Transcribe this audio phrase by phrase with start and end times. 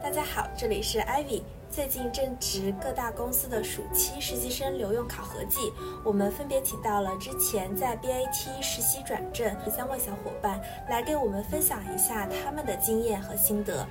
[0.00, 1.42] 大家好，这里是 Ivy。
[1.70, 5.72] 最近正值各大公司的暑期实习生留用考核季，
[6.04, 13.86] 我们分别请到了之前在 BAT 实习转正的三位小伙伴，来给我们分享一下他们的经验和心得。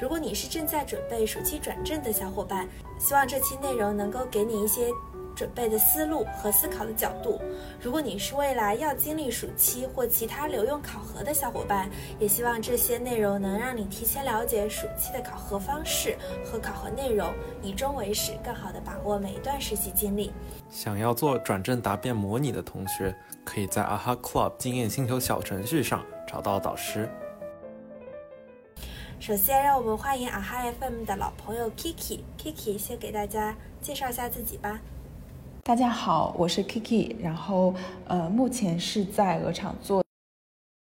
[0.00, 2.66] 如果你是正在准备暑期转正的小伙伴，
[2.98, 4.88] 希望这期内容能够给你一些。
[5.38, 7.40] 准备的思路和思考的角度。
[7.80, 11.88] 如果你是未来要经历暑期或其他留用考核的小伙伴，
[12.18, 17.32] 也希望这些内容能让你提前了解暑期的考核方式和考核内容，
[17.62, 20.32] 以终为始，更好的把握每一段实习经历。
[20.68, 27.08] 想要做转正答辩模拟的同学，可以在 AHA Club 经验星球小程序上找到导师。
[29.20, 32.20] 首先，让我们欢迎 AHA FM 的老朋友 Kiki。
[32.36, 34.80] Kiki 先给大家介绍一下自己吧。
[35.68, 37.74] 大家好，我是 Kiki，然后
[38.06, 40.02] 呃，目前是在鹅厂做。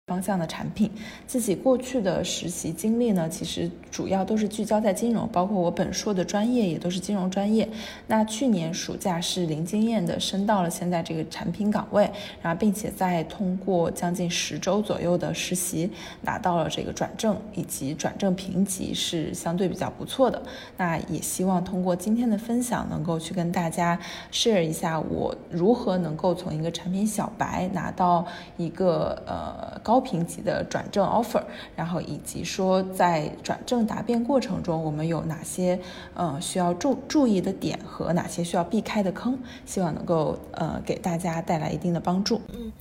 [0.09, 0.89] 方向的产品，
[1.27, 7.69] 自己过去的实习经历呢，其实主要都是聚焦在金融，包括我本硕的专业也都是金融专业。
[8.07, 12.09] 那去年暑假是零经验的升到了现在这个产品岗位，
[12.41, 15.91] 然后并且在通过将近十周左右的实习，
[16.23, 20.41] 拿到了这个转正以及转正评级是相对比较不错的。
[20.75, 23.99] 那也希望通过今天的分享，能够去跟大家
[24.31, 28.25] share 一下我如何能够从一个产品小白拿到
[28.57, 29.98] 一个呃高。
[29.99, 31.43] 高评级的转正 offer，
[31.75, 35.77] 然后以及说在转正答辩过程中，我们有哪些
[36.13, 42.39] 呃需要注注意的点和哪些需要避开的坑，希望能够呃给大家带来一定的帮助。
[42.53, 42.71] 嗯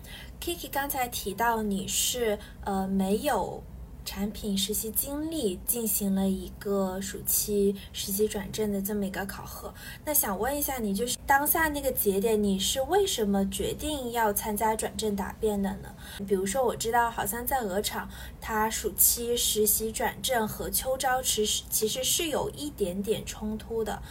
[0.41, 3.61] ，Kiki 刚才提到你是呃没有。
[4.09, 15.95] 产品实习经历进行了一个暑期实习转正的这么一个考核，那想问一下你，就是当下那个节点，你是为什么决定要参加转正答辩的呢？
[16.27, 18.09] 比如说，我知道好像在鹅厂，
[18.41, 24.03] 它暑期实习转正和秋招其实其实是有一点点冲突的，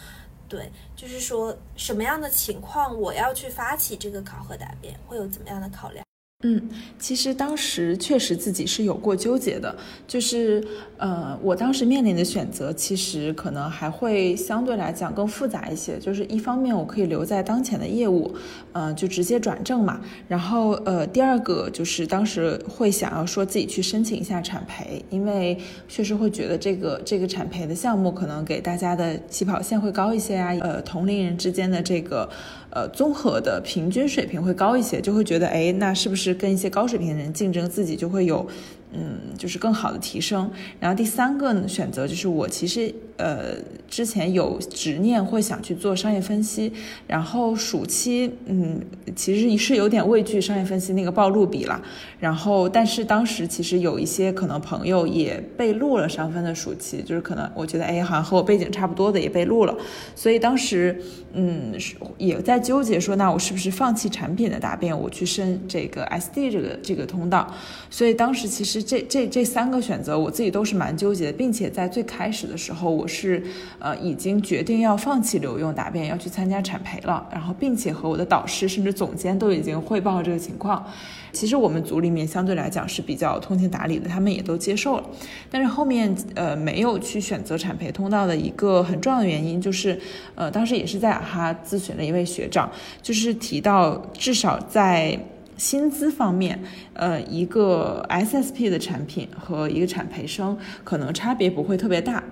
[0.47, 6.06] 对，就是说什么样的情况我要去发起这个考核答辩，会有怎么样的考量？
[6.43, 6.61] 嗯，
[6.99, 9.75] 其实当时确实自己是有过纠结的，
[10.07, 10.63] 就是
[10.97, 15.97] 呃，我当时面临的选择其实可能还会相对来讲更复杂一些。
[15.97, 18.31] 就是一方面我可以留在当前的业务，
[18.73, 19.99] 嗯，就直接转正嘛。
[20.27, 32.29] 然后呃，第二个就是当时会想要说自己去申请一下产培，因为确实会觉得这个这个产培的项目可能给大家的起跑线会高一些啊，呃，同龄人之间的这个。
[32.69, 38.45] 呃，综合的平均水平会高一些，就会觉得，哎，那是不是是跟一些高水平的人竞争，自己就会有。
[38.93, 40.49] 嗯，就是更好的提升。
[40.79, 43.55] 然后第三个，选择就是我其实呃
[43.89, 46.71] 之前有执念会想去做商业分析，
[47.05, 48.81] 然后暑期嗯
[49.13, 51.81] 其实是有点畏惧商业分析那个暴露比了。
[52.19, 59.77] 然后但是当时其实有一些可能朋友也被录了商分的暑期，就是可能我觉得哎好像和我背景差不多的也被录了，
[60.15, 60.99] 所以当时
[61.33, 61.73] 嗯
[62.17, 67.53] 也在纠结说那我是不是放弃产品的答辩，我去申这个 SD 这个这个通道。
[67.89, 68.76] 所以当时其实。
[68.81, 73.43] 这这这三个选择，我自己都是蛮纠结的，并且在最开始的时候，我是
[73.79, 77.27] 呃已经决定要放弃留用答辩，要去参加产培了。
[77.31, 80.85] 然后，并且和我的导师甚至总监都已经汇报了这个情况。
[81.31, 85.03] 其实我们组里面相对来讲是比较通情达理的，他们也都接受了。
[85.51, 89.99] 但是后面呃没有去选择产培通道的一个很重要的原因，就是
[90.35, 92.71] 呃当时也是在哈咨询了一位学长，
[93.01, 95.17] 就是提到至少在。
[95.57, 96.57] 薪资方面，
[96.93, 102.23] 呃，一个 SSP 的产品和一个产培生可能差别不会特别大，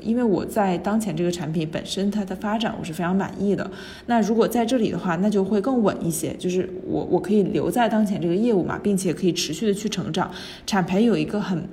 [0.00, 3.70] 因为我在当前这个产品本身它的发展我是非常满意的。
[4.06, 10.28] 那如果在这里的话，那就会更稳一些，就是我我可以留在当前这个业务嘛，并且可以持续的去成长。
[10.66, 11.68] 产培有一个很，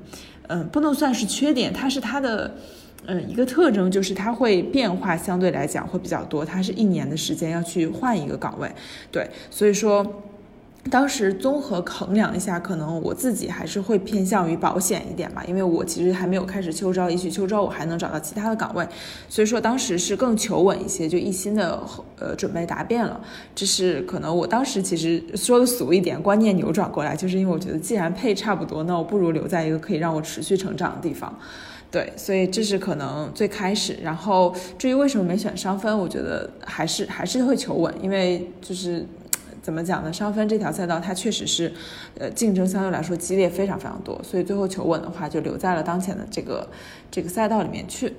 [0.48, 2.56] 嗯，不能算是缺点，它是它的，
[3.08, 8.72] 嗯，一个特征就是它会变化相对来讲会比较多，它是一年的时间要去换一个岗位，
[9.12, 10.06] 对，所以说。
[10.90, 18.88] 当时综合衡量一下，可能我自己还是会偏向于保险一点吧，因为我其实还没有开始秋招，也许秋招我还能找到其他的岗位，
[19.28, 21.80] 所以说当时是更求稳一些，就一心的
[22.18, 23.20] 呃准备答辩了。
[23.54, 31.38] 这是可能我当时其实说的俗一点，观念扭转过来，就是因为我觉得既然配差不多，那我不如留在一个可以让我持续成长的地方。
[31.92, 33.98] 对，所以这是可能最开始。
[34.02, 39.06] 然后至于为什么没选商分，我觉得还是还是会求稳，因为就是。
[39.62, 40.12] 怎么讲呢？
[40.12, 41.72] 商分这条赛道，它确实是，
[42.18, 46.68] 呃，竞争相对来说激烈非常非常多，所以最后求稳的话，就留在了当前的这个
[47.12, 48.14] 这个赛道里面去。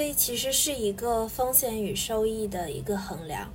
[0.00, 3.46] 所以其实是一个风险与收益的一个衡量。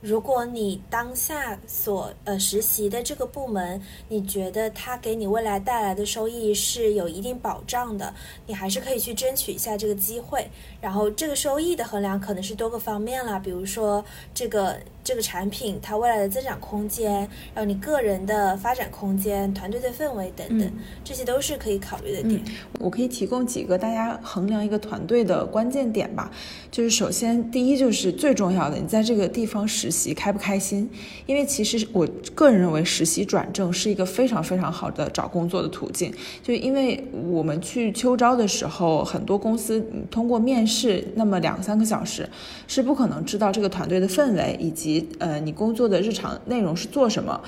[0.00, 8.12] 如果你当下所呃实习的这个部门，你觉得它给你未来带来的收益是有一定保障的，
[8.48, 10.50] 你还是可以去争取一下这个机会。
[10.80, 14.04] 然后这个收益的衡量可能是多个方面啦，比如说
[14.34, 17.12] 这个这个产品它未来的增长空间，
[17.54, 20.72] 然后你个人的发展空间、团队的氛围等等，
[21.02, 22.40] 这些都是可以考虑的点。
[22.78, 26.30] 我可以提供几个大家衡量一个团队的关键点吧，
[26.70, 30.88] 就是首先第一就是最重要的，你在这个地方实习开不开心？
[31.26, 36.12] 因为其实我个人认为实习转正是一个非常非常好的找工作的途径，
[36.42, 41.02] 就因为我们去秋招的时候，很多公司通过面试。
[41.14, 42.28] 那么两三个小时，
[42.66, 47.40] 是不可能知道这个团队的氛围以及呃你工作的日常内容是做什么，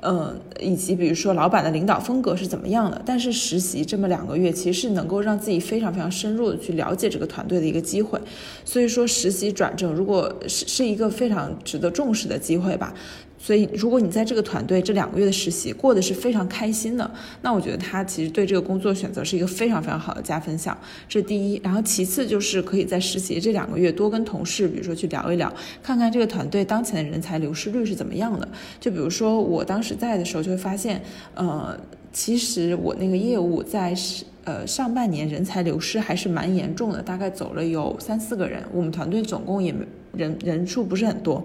[0.00, 3.02] 嗯，以及比如说老板的领导风格是怎么样的。
[3.04, 8.18] 但是实习这么两个月，其实是能够让自己非常非常深入的去了解这个团队的一个机会。
[8.64, 12.94] 所以说实习转正，如果是是一个非常值得重视的机会吧。
[13.38, 17.08] 所以，如果你在这个团队这两个月的实习过得是非常开心的，
[17.40, 20.76] 那我觉得他其实对这个工作选择是一个非常非常好的加分项。
[21.08, 25.52] 这是第一，然后其次就是可以在实习这两个月多跟同事，比如说去聊一聊，
[25.82, 28.48] 看看这个团队当前的人才流失率是怎么样的。
[28.80, 31.00] 就比如说我当时在的时候，就会发现，
[31.34, 31.78] 呃，
[32.12, 34.24] 其实我那个业务在是。
[34.44, 38.64] 呃，上半年人才流失还是蛮严重的，大概走了有三四个人。
[38.72, 39.84] 我们团队总共也没
[40.18, 41.42] 人人数不是很多。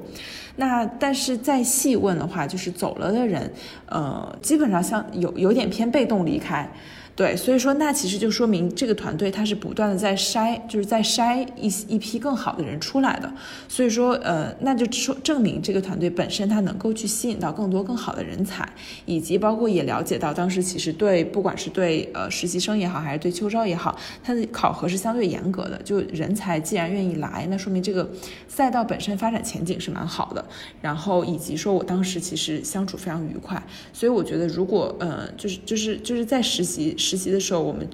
[0.58, 3.50] 那但是再细问的话，就是走了的人，
[3.86, 6.70] 呃，基本上像有有点偏被动离开。
[7.16, 13.32] 对，所以说那其实就说明这个团队它是不断的在筛，就是在筛一一批更好的人出来的。
[13.70, 18.68] 所以说，呃，那就说证明这个团队本身它能够去吸引到更多更好的人才，
[19.06, 25.80] 以及包括也了解到当时其实对不管是对呃实习生也好，还是对秋招也好，它的考核是相对严格的。
[25.84, 28.10] 就人才既然愿意来，那说明这个
[28.48, 30.44] 赛道本身发展前景是蛮好的。
[30.82, 33.62] 然后以及说我当时其实相处非常愉快，
[33.94, 36.98] 所以我觉得如果呃就是就是就是在实习。
[37.04, 37.88] 实习的时候，我们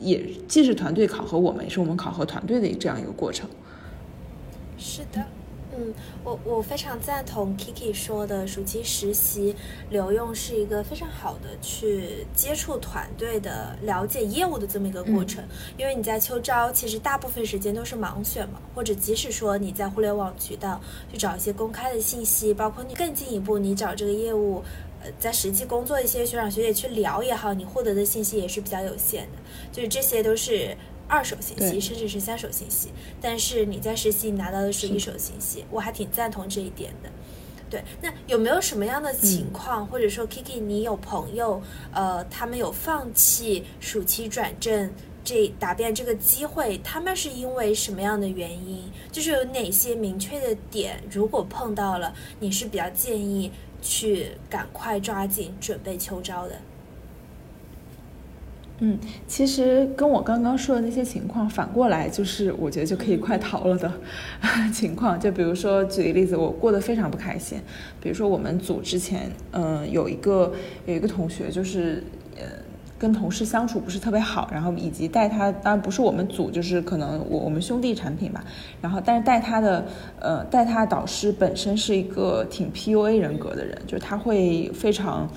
[0.00, 3.48] 也既是团队考核我们，也是我们考核团队的这样一个过程。
[4.76, 5.24] 是的，
[5.74, 9.54] 嗯，我我非常赞同 Kiki 说的，暑期实习
[9.88, 15.42] 留用是一个非常好的去接触团队的、了解业务的这么一个过程。
[15.78, 20.80] 因为你在秋招，其实大部分时间都是盲选嘛，或者即使说你在互联网渠道
[21.10, 24.62] 去找一些公开的信息，包括你更进一步，你找这个业务。
[25.18, 29.38] 在实际工作一些学长学姐去聊也好，你获得的信息也是比较有限的，
[29.72, 30.76] 就是这些都是
[31.08, 32.90] 二手信息，甚至是三手信息。
[33.20, 37.10] 但是你在实习拿到的是一手信息，我还挺赞同这一点的。
[37.68, 41.60] 对，那有没有什么样的情况，或者说 Kiki，你有朋友，
[41.92, 44.92] 呃，他们有放弃暑期转正
[45.24, 48.84] 这答辩这个机会，他们是因为什么样的原因？
[49.10, 53.50] 就是有哪些明确的点，如果碰到了，你是比较建议。
[53.86, 56.56] 去赶快抓紧准备秋招的。
[58.80, 63.90] 嗯，其实跟我刚刚说的那些情况反过来，就是我觉得就可以快逃了的
[64.74, 65.18] 情况。
[65.18, 67.58] 就比如说举个例子，我过得非常不开心。
[68.02, 70.52] 比如说我们组之前，嗯，有一个
[70.84, 72.02] 有一个同学，就是。
[72.98, 78.44] 跟同事相处不是特别好，然后以及带他，当然不是我们组，就是可能我我们兄弟产品吧。
[78.80, 79.86] 然后，但是带他的，
[80.18, 85.28] 呃，带他的导师本身是一个挺 PUA 人格的人，就是他会非常，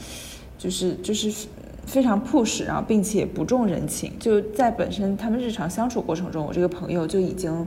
[0.58, 1.48] 就是就是
[1.86, 4.14] 非常 push，然后并且不重人情。
[4.20, 7.66] 就在本身他们日常相处过程中，我这个朋友就已经。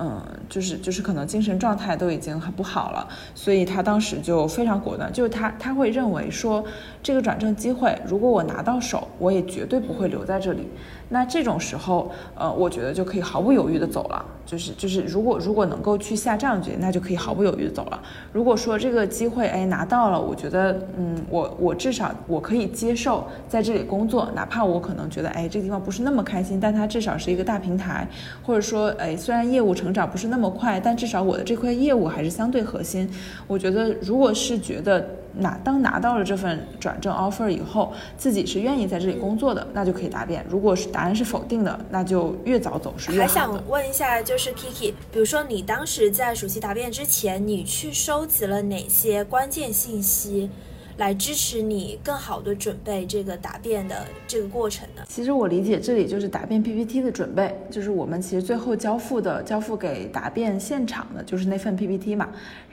[0.00, 6.64] 嗯，就是就是可能精神状态都已经很不好了，所以他当时就非常果断，就是他他会认为说
[7.02, 10.68] 这个转正机会，如果我拿到手，我也绝对不会留在这里。
[11.08, 14.24] 那这种时候，呃，我觉得就可以毫不犹豫的走了。
[14.44, 18.02] 就是就是，如果如果能够去下这样决定，那就可以毫不犹豫的走了。
[18.32, 28.08] 如果说这个机会哎拿到了，我觉得嗯，我我至少我可以接受在这里工作，哪怕我可能觉得哎这个地方不是那么开心，但它至少是一个大平台，
[28.42, 33.06] 或者说哎虽然业务成长不是那么快，但至少我的这块业务还是相对核心。
[33.46, 35.06] 我觉得如果是觉得。
[35.38, 40.44] 拿当拿到了这份转正 offer 以后，自己是愿意在这里工作的，那就可以答辩。
[40.48, 50.50] 如果是答案是否定的，那就越早走是越好还想问一下，就是 Kiki，比如说你当时在暑期答辩之前，你去收集了哪些关键信息？
[50.98, 55.02] 来支持你更好的准备这个答辩的这个过程呢？
[55.06, 62.28] 其实我理解这里就是答辩 PPT 的准备，就是我们其实最后交付的交付给答辩现场的就是那份 PPT 嘛。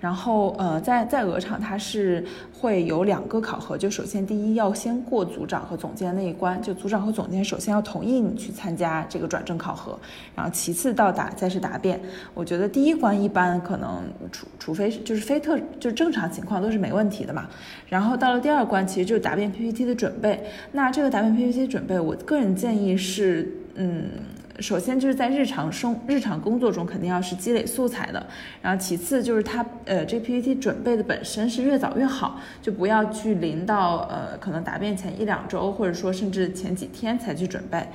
[0.06, 10.00] 然后呃，在在鹅厂它是会有两个考核，就首先第一要先过组长和总监那一关，就组长和总监首先要同意你去参加这个转正考核，
[10.36, 12.00] 然后其次到达再是答辩。
[12.36, 17.48] 我觉得第一关一般可能除除非是就是非特就是正常情况都是没问题的嘛。
[17.90, 20.44] 然后到了第二关，其实就是答辩 PPT 的准备。
[20.72, 24.04] 那这个答辩 PPT 准备，我个人建议是，嗯。
[24.60, 28.26] 首先就是在日常生日常工作中肯定要是积累素材的，
[28.62, 37.86] 然后其次就是它呃这 PPT 准备的本身是越早越好，就不要去临到呃可能答辩前一两周或者说甚至前几天才去准备，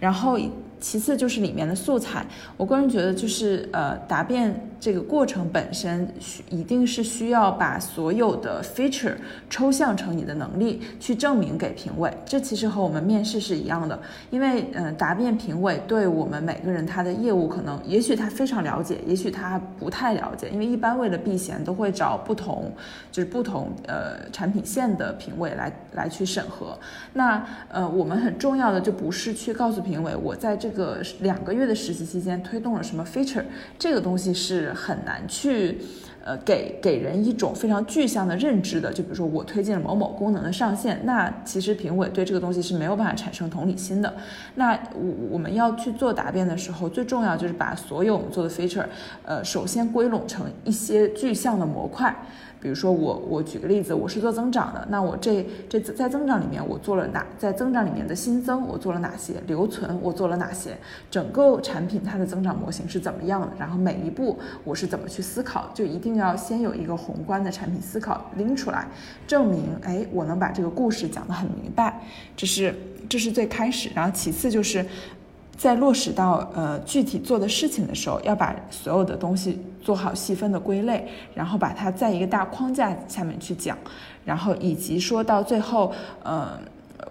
[0.00, 0.38] 然后。
[0.78, 9.14] 其次就是里面的素材，我个人觉得就是呃答辩这个过程本身需一定是需要把所有的 feature
[9.48, 13.98] 抽象成你的能力去证明给评委，这其实和我们面试是一样的，
[14.30, 22.70] 因为嗯答辩评委对我们每个人他的业务可能也许他非常了解，也许他不太了解，因为一般为了避嫌都会找不同
[23.10, 26.78] 就是不同呃产品线的评委来来去审核，
[27.14, 30.65] 那呃我们很重要的就不是去告诉评委我在这。
[30.66, 33.44] 这个两个月的实习期间推动了什么 feature？
[33.78, 35.78] 这个东西是很难去，
[36.24, 38.92] 呃，给给人一种非常具象的认知的。
[38.92, 44.12] 就比如说我推荐了某某功能的上线，那其实评委对这个东西是没有办法产生同理心的。
[44.56, 48.86] 那我我们要去做答辩的时候，最重要就是把所有我们做的 feature，
[49.24, 52.12] 呃，首先归拢成一些具象的模块。
[52.66, 57.24] 比如说我我举个例子，我是做增长的，那我这这在增长里面我做了哪？
[57.38, 59.34] 在增长里面的新增我做了哪些？
[59.46, 60.76] 留存我做了哪些？
[61.08, 63.48] 整个产品它的增长模型是怎么样的？
[63.56, 65.70] 然后每一步我是怎么去思考？
[65.72, 68.88] 就一定要先有一个宏观的产品思考拎出来，
[69.28, 72.02] 证明哎我能把这个故事讲得很明白，
[72.36, 72.74] 这是
[73.08, 74.84] 这是最开始，然后其次就是。
[75.58, 83.78] 在落实到呃具体做的事情的时候，要把所有的东西做好细分的归类，然后把它在一个大框架下面去讲，
[84.24, 85.92] 然后以及说到最后，
[86.24, 86.58] 呃，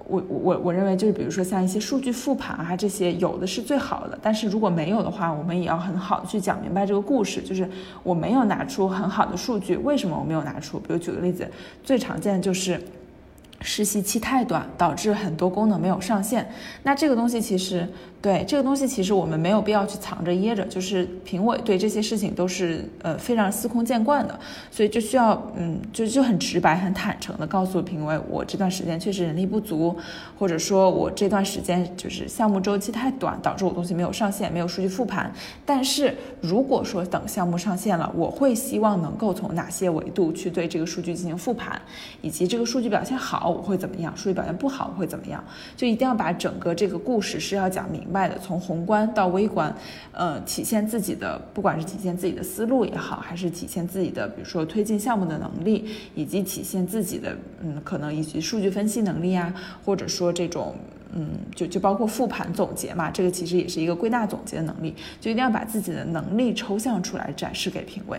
[0.06, 7.66] 我我我认为就是比如说像一些数据复盘啊这些有的是最好的，但是如果没有的话，我们也要很好的去讲明白这个故事，就是
[8.04, 10.78] 我没有拿出很好的数据，为什么我没有拿出？
[10.78, 11.50] 比如举个例子，
[11.82, 12.78] 最常见的就是
[13.62, 16.52] 实习期太短，导致很多功能没有上线，
[16.84, 17.88] 那这个东西其实。
[18.26, 24.40] 对这个东西，其实我们没有必要去藏着掖着，就是评委对这些事情都是呃非常司空见惯的，
[24.72, 29.96] 所以就需要嗯就就很直白、很坦诚的告诉评委，我这段时间确实人力不足，
[30.40, 35.32] 或者说我这段时间就是项目周期太短，导致我东西没有上线，没有数据复盘。
[35.64, 41.80] 但是如果说等项目上线了，我会希望能够从哪些维度去对这个数据进行复盘，
[42.24, 45.44] 以及这个数据表现好我会怎么样，数据表现不好我会怎么样，
[45.78, 48.04] 就一定要把整个这个故事是要讲明。
[48.16, 49.76] 外的从宏观到微观，
[50.14, 59.54] 呃，体现自己的，不管是体现自己的思路也好，还是体现自己的，比如说推进项目的能力，以及体现自己的，嗯，可能以及数据分析能力啊，
[59.84, 60.74] 或者说这种，
[61.14, 68.18] 嗯，就就包括复盘总结嘛，这个其实也是一个归纳总结的能力，就一定要把自己的能力抽象出来，展示给评委。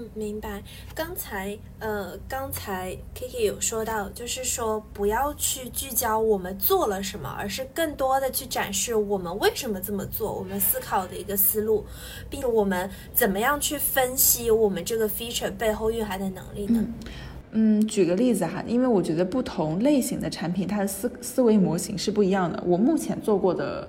[0.00, 0.62] 嗯，明白。
[0.94, 11.84] 刚才呃，刚才 Kiki 有说到，就是说不要去聚焦我们做了什么，而是更多的去展示我们为什么这么做，我们思考的一个思路，
[12.30, 16.82] 并我们怎么样去分析我们这个 feature 背后蕴含的能力呢？
[17.52, 22.62] 嗯，举个例子哈，因为我觉得不同类型的产品，它的思思维模型是不一样的。
[22.66, 23.86] 我目前做过的，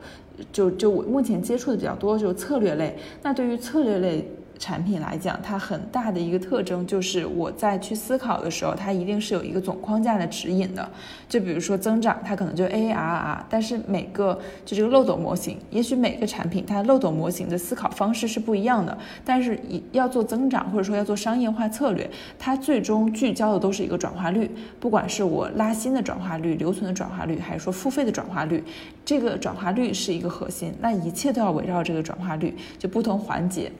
[0.52, 2.98] 就就我目前接触的比较多，就是策略类。
[3.24, 4.30] 那对于策略类。
[4.62, 10.88] 产品来讲，它很大的一个特征就是我在去思考的时候，它一定是有一个总框架的指引的。
[11.28, 18.96] 就比如说增长，它可能就 ARR，但是每个就这个漏斗模型，也许每个产品它漏斗模型的思考方式是不一样的。
[19.26, 19.60] 但是
[19.94, 28.64] 要做增长或者说要做商业化策略，它最终聚焦的都是一个转化率，不管是我拉新的转化率、留存的转化率，还是说付费的转化率，
[29.04, 30.72] 这个转化率是一个核心。
[30.80, 33.72] 那一切都要围绕这个转化率，就不同环节。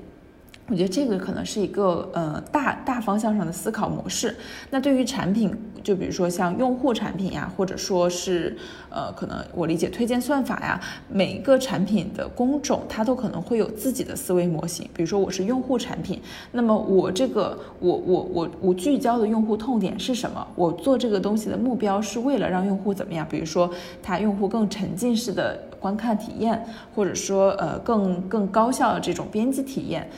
[0.72, 4.34] 我觉得这个可能是一个呃大大方向上的思考模式。
[4.70, 8.56] 那对于产品，就比如说像用户产品呀，或者说是
[8.90, 14.88] 呃可能我理解推荐算法呀，每一个产品的工种它都可能会有自己的思维模型。
[14.96, 16.22] 比如说我是用户产品，
[16.54, 20.48] 那么我这个我我我我聚焦的用户痛点是什么？
[20.56, 23.28] 我做这个东西的目标是为了让用户怎么样？
[23.30, 23.70] 比如说
[24.02, 30.10] 他用户更沉浸式的观看体验，或者说呃更更高效的这种编辑体验。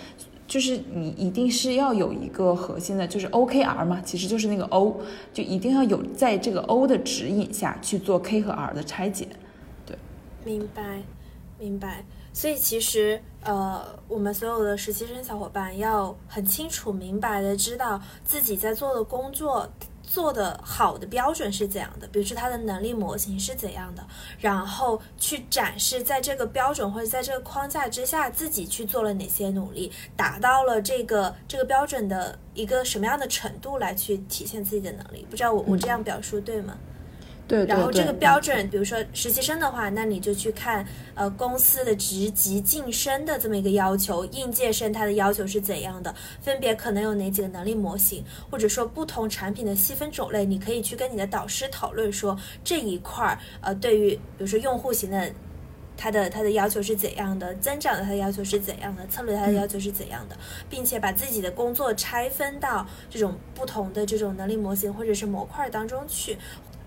[0.48, 5.00] 就是你一定是要有一个核心的，就是 OKR 嘛，其实就是那个 O，
[5.34, 9.28] 就一定要有在这个 O 的指引下去做 K 和 R 的拆解。
[9.86, 9.98] 对，
[10.44, 11.02] 明白。
[11.60, 12.04] 明白。
[12.34, 19.70] 所以其实，呃，我们所有的实习生小伙伴要很清楚明白的知道自己在做的工作
[20.14, 35.26] 做的好的标准是怎样的，比如说他的能力模型是怎样的，然后去展示在这个标准或者在这个框架之下自己去做了哪些努力，达到了这个这个标准的一个什么样的程度来去体现自己的能力。
[35.32, 36.78] 不知道我我这样表述对吗？
[37.46, 55.30] 对，然后这个标准，比如说实习生的话，那你就去看呃公司的职级晋升的这么一个要求，应届生他的要求是怎样的，分别可能有哪几个能力模型，或者说不同产品的细分种类，你可以去跟你的导师讨论说这一块儿呃对于比如说用户型的，
[55.98, 60.38] 它的它的要求是怎样的，增长的它的要求是怎样的，策略它的要求是怎样的，
[60.70, 66.38] 并且把自己的工作拆分到这种不同的这种能力模型或者是模块当中去。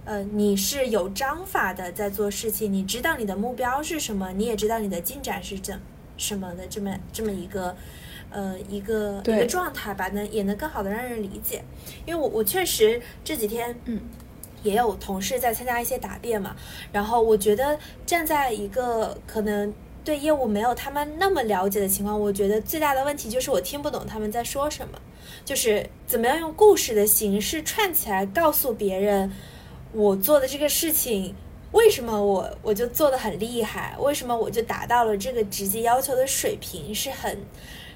[0.07, 5.77] 呃，你是有章法的在做事情，你知道你的目标是什么，你也知道你的进展是怎
[6.17, 7.77] 什么的，这么这么一个，
[8.31, 11.65] 呃，一个一个状态吧，能也能更好的让人理解。
[12.07, 14.01] 因为我我确实这几天，嗯，
[14.63, 16.55] 也有同事在参加一些答辩嘛，
[16.93, 25.01] 然后我觉得站在一个可能对业务没有他们那么了解的情况，我觉得最大的问题就是我听不懂他们在说什么，
[25.45, 29.33] 就是怎么样用故事的形式串起来告诉别人。
[29.97, 31.35] 我做的这个事情，
[31.73, 33.97] 为什么我我就做的很厉害？
[33.99, 36.95] 为什么我就达到了这个直接要求的水平？
[36.95, 37.39] 是很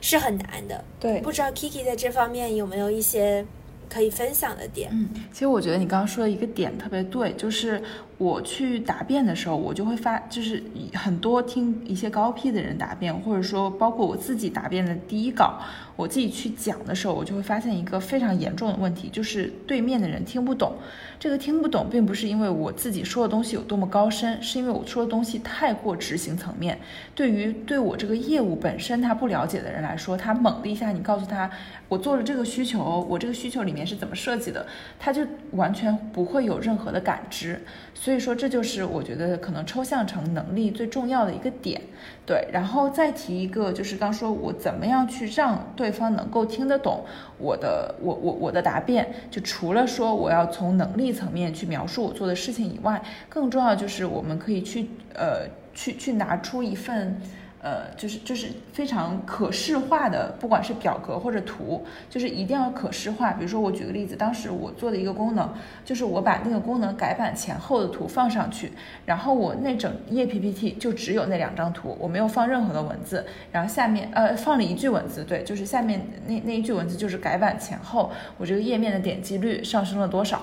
[0.01, 0.83] 是很难的。
[0.99, 3.45] 对，不知道 Kiki 在这方面有没有一些
[3.89, 4.89] 可以分享的点？
[4.93, 7.83] 嗯，其实我觉得你刚刚说的一个点特别对，就是
[8.21, 10.63] 我去答辩的时候，我就会发，就是
[10.93, 15.59] 很多听一些高 P 的人答辩，或者说包括我自己答辩的第一稿。
[15.97, 20.75] 我自己去讲的时候，我就会发现一个非常严重的问题，就是对面的人听不懂。
[21.19, 26.79] 这个听不懂，并不是因为我自己说的东西有多么高深，是因为我说的东西太过执行层面。
[27.15, 31.51] 对于对我这个业务本身他不了解的人来说，他猛的一下你告诉他，
[31.89, 34.67] 我做了这个需求，我这个需求里面是怎么设计的，
[34.99, 37.61] 他就完全不会有任何的感知。
[37.93, 41.81] 所所以说，这就是我觉得可能抽象成能力最重要的一个点。
[42.27, 47.05] 对，然后再提一个，就是刚说我怎么样去让对方能够听得懂
[47.39, 57.17] 我的，我我我的答辩，就除了说我要从能力层面去描述我做的事情以外，更重要就是我们可以去呃去去拿出一份。
[57.63, 63.33] 呃，就是就是非常可视化的，不管是表格或者图，就是一定要可视化。
[63.33, 65.53] 比如说，我举个例子，当时我做的一个功能，
[65.85, 68.73] 就是我把那个功能改版前后的图放上去，
[69.05, 80.41] 然后我那整页 PPT 就只有那两张图，我没有放任何的文字，然后下面呃放了一句文字，对，就是下面那那一句文字就是改版前后我这个页面的点击率上升了多少。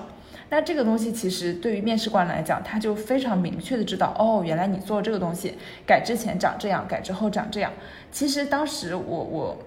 [0.50, 5.54] 那这个东西其实对于面试官来讲，他就非常明确的知道，哦，原来你做这个东西，
[5.86, 7.70] 改之前长这样，改之后长这样。
[8.10, 9.58] 其实当时我我，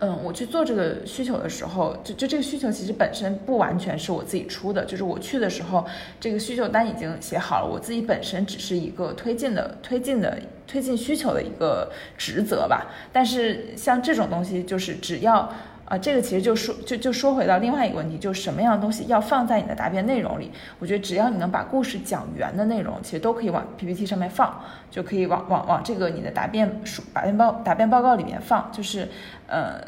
[0.00, 5.86] 嗯，我去做这个需求的时候，就就这个需求其实本身不完全是我自己出的，就是我去的时候，
[6.20, 12.88] 这个需求单已经写好了，我自己本身只是一个推进的推进的推进需求的一个职责吧。
[13.10, 15.50] 但是像这种东西，就是只要。
[15.84, 20.50] 啊，这个其实就说就就说回到另外一个问题，就是什么样的东西要放在你的答辩内容里？
[20.78, 24.58] 我觉得只要你能把故事讲圆的内容，其实都可以往 PPT 上面放，
[24.90, 28.70] 就可以往往往这个你的答辩书、答辩报、答辩报告里面放。
[28.72, 29.06] 就是，
[29.46, 29.78] 呃，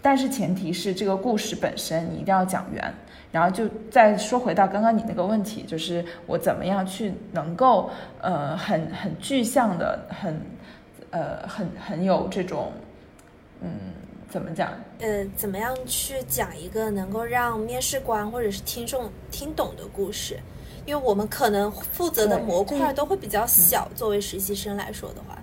[0.00, 2.94] 但是前提是这个故事本身你一定要讲圆。
[3.32, 7.90] 然后就再说回到刚刚你那个问题，就是我怎么样去能够
[8.22, 10.40] 呃很很具象的、很
[11.10, 12.72] 呃很很有这种
[13.60, 13.68] 嗯。
[14.36, 14.70] 怎么讲？
[14.98, 20.38] 呃，怎么样去讲一个能够让面试官或者是听众听懂的故事？
[20.84, 25.42] 因为我们可能负责的模块都会比较小，作为实习生来说的话。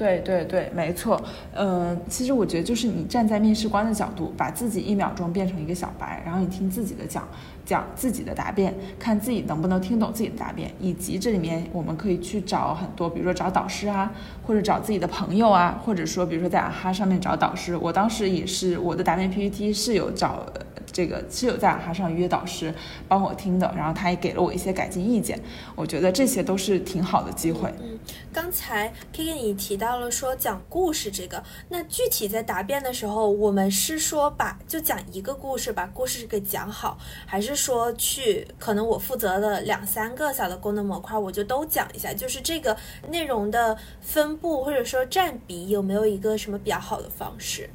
[0.00, 1.22] 对对对，没错。
[1.54, 7.28] 嗯，其实我觉得就是你站在面试官的角度，把自己一秒钟变成一个小白，然后你听自己的讲。
[7.62, 14.12] 讲自己的答辩，看自己能不能听懂自己的答辩，以及这里面我们可以去找很多，比如说找导师啊，
[14.44, 17.76] 或者找自己的朋友啊，或者说比如说在啊哈上面找导师。
[17.76, 20.44] 我当时也是我的答辩 PPT 是有找。
[20.92, 22.74] 这个是有在哈上约导师
[23.08, 25.40] 帮我听的，然后他也给了我一些改进意见，
[25.74, 27.72] 我觉得这些都是挺好的机会。
[27.80, 27.98] 嗯，
[28.32, 42.76] 刚才 K K 你提到了说讲故事这个，那具体在答辩的时候，我们是说把就讲一个故事，把故事给讲好，还是说去可能我负责的两三个小的功能模块，我就都讲一下，就是这个
[43.08, 47.70] 内容的分布或者说占比有没有一个什么比较好的方式？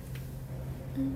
[0.96, 1.12] 嗯。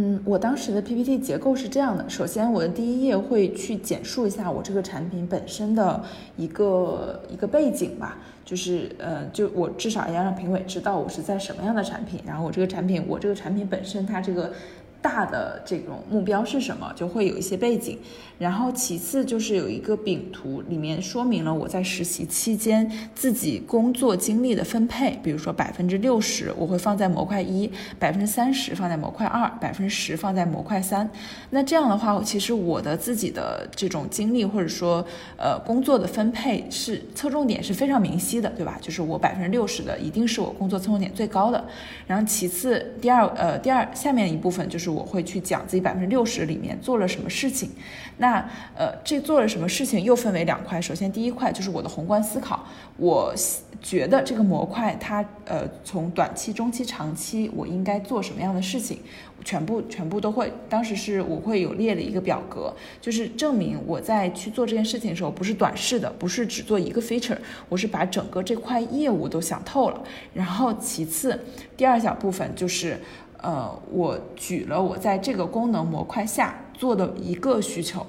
[0.00, 6.00] 嗯，我当时的 PPT 结构是这样的：首先，我的第一页会去简述一下我这个产品本身的
[6.36, 14.52] 一个一个背景吧，就是呃，就我至少要让评委知道我是在什么样的产品，然后我这个产品，我这个产品本身它这个。
[15.00, 17.96] 大的这种目标是什么，就会有一些背景，
[18.36, 31.08] 然后其次就是有一个饼图，里面说明了我在实习期间自己工作经历的分配，比如说百分之六十我会放在模块一，百分之三十放在模块二，百分之十放在模块三。
[31.50, 35.06] 那这样的话，其实我的自己的这种经历或者说
[35.36, 38.76] 呃工作的分配是侧重点是非常明晰的，对吧？
[38.82, 41.64] 就是我百分之六十的一定是我工作侧重点最高的，
[42.08, 44.87] 然后其次第二呃第二下面一部分就是。
[44.88, 47.70] 我会去讲自己百分之六十里面做了什么事情，
[48.18, 48.38] 那
[48.74, 50.80] 呃，这做了什么事情又分为两块。
[50.80, 53.34] 首先第一块就是我的宏观思考，我
[53.80, 58.98] 觉得这个模块它呃从短期、中期、长期我应该做什么样的事情，
[59.44, 60.52] 全部全部都会。
[60.68, 70.02] 当时是我会有列了一个表格，就是证明我在去做这件事情的时候不是短视的，不是只做一个 feature，我是把整个这块业务都想透了。
[70.34, 71.38] 然后其次
[71.76, 72.98] 第二小部分就是。
[73.40, 78.04] 呃，我举了我在这个功能模块下做的一个需求，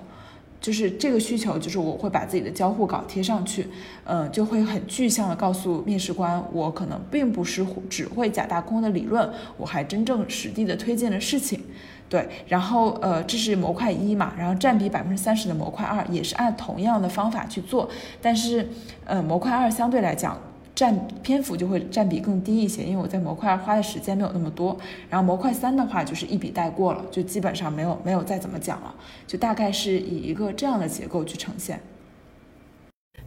[0.59, 3.67] 就是这个需求就是我会把自己的交互稿贴上去，
[4.05, 11.63] 嗯，就会很具象的告诉面试官，我可能并不是只会假大空的理论，我还真正实地的推荐了事情，
[12.09, 17.87] 对，然后呃，这是模块一嘛，然后占比百分之三十的模块二也是按同样的方法去做，
[18.21, 18.67] 但是
[19.05, 20.37] 呃，模块二相对来讲。
[20.79, 24.77] 占篇幅就会占比更低一些，因为我在模块花的时间没有那么多。
[25.09, 28.95] 然后模块三的话就是一笔带过了，就基本上没有没有再怎么讲了，
[29.27, 31.81] 就大概是以一个这样的结构去呈现。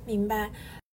[0.07, 0.51] 明白。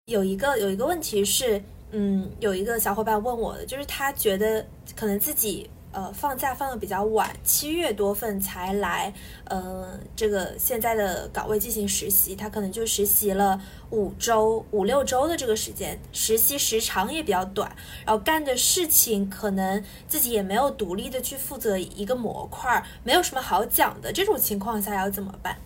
[0.06, 4.64] 有一个有一个问题是，嗯，有一个小伙伴问我的，就是他觉得
[4.94, 5.68] 可能自己。
[5.94, 17.70] 呃，放假放的比较晚，七月多份才来，呃，这个现在的岗位进行实习，他可能就实习了五周、五六周的这个时间，实习时长也比较短，
[18.04, 25.56] 然后干的事情可能自己也没有独立的去负责一个模块，没有什么好讲的，这种情况下要怎么办？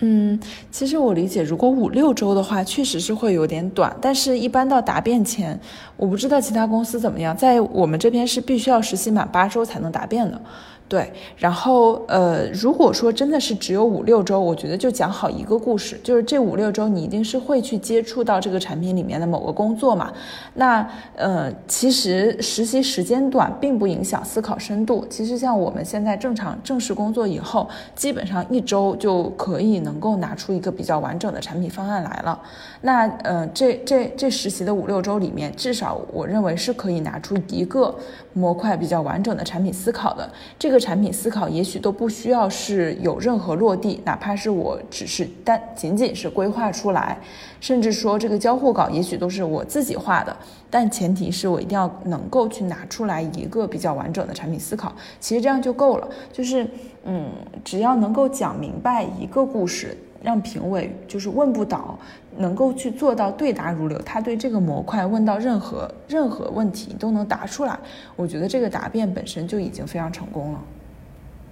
[0.00, 0.38] 嗯，
[0.70, 3.96] 其实我理解，如果五六周的话，确实是会有点短。
[4.00, 5.58] 但是，一般到答辩前，
[5.96, 10.38] 我不知道其他公司怎么样，在我们这边是必须要实习满八周才能答辩的。
[10.88, 20.12] 对，然后呃，如果说真的是只有五六周，我觉得就讲好一个故事，就是这五六周你一定是会去接触到这个产品里面的某个工作嘛。
[20.54, 25.04] 那呃，其实实习时间短并不影响思考深度。
[25.10, 32.40] 其实像我们现在正常正式工作以后，基本上一周就可以能够拿出一个比较完整的产品方案来了。
[32.82, 37.92] 那呃，这这这实习的五六周里面，至少我认为是可以拿出一个
[38.36, 40.30] 模块比较完整的产品思考的。
[40.56, 40.76] 这个。
[40.86, 47.18] 产品思考也许都不需要是有任何落地，哪怕是我只是单仅仅是规划出来，
[47.60, 50.36] 甚至说这个交互稿也许都是我自己画的，
[50.70, 56.08] 但前提是我一定要能够去拿出来一个比较完整的产品思考，其实这样就够了。
[56.30, 56.64] 就是
[57.04, 57.30] 嗯，
[57.64, 59.96] 只要能够讲明白一个故事，
[60.26, 61.98] 让评委就是问不倒。
[62.38, 67.78] 能够去做到对答如流，他对这个模块问到任何任何问题都能答出来，
[68.14, 70.64] 我觉得这个答辩本身就已经非常成功了。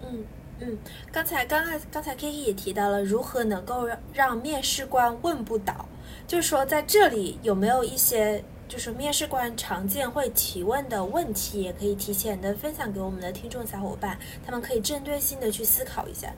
[0.02, 0.24] 嗯
[0.60, 0.78] 嗯，
[1.10, 5.86] 刚才刚才刚才 Kiki 也提到了如何能够让让面试官问不倒，
[6.26, 16.30] 就是说在这里有没有一些就是面试官常见会提问的问题，也可以提前的分享给我们的听众小伙伴，他们可以针对性的去思考一下。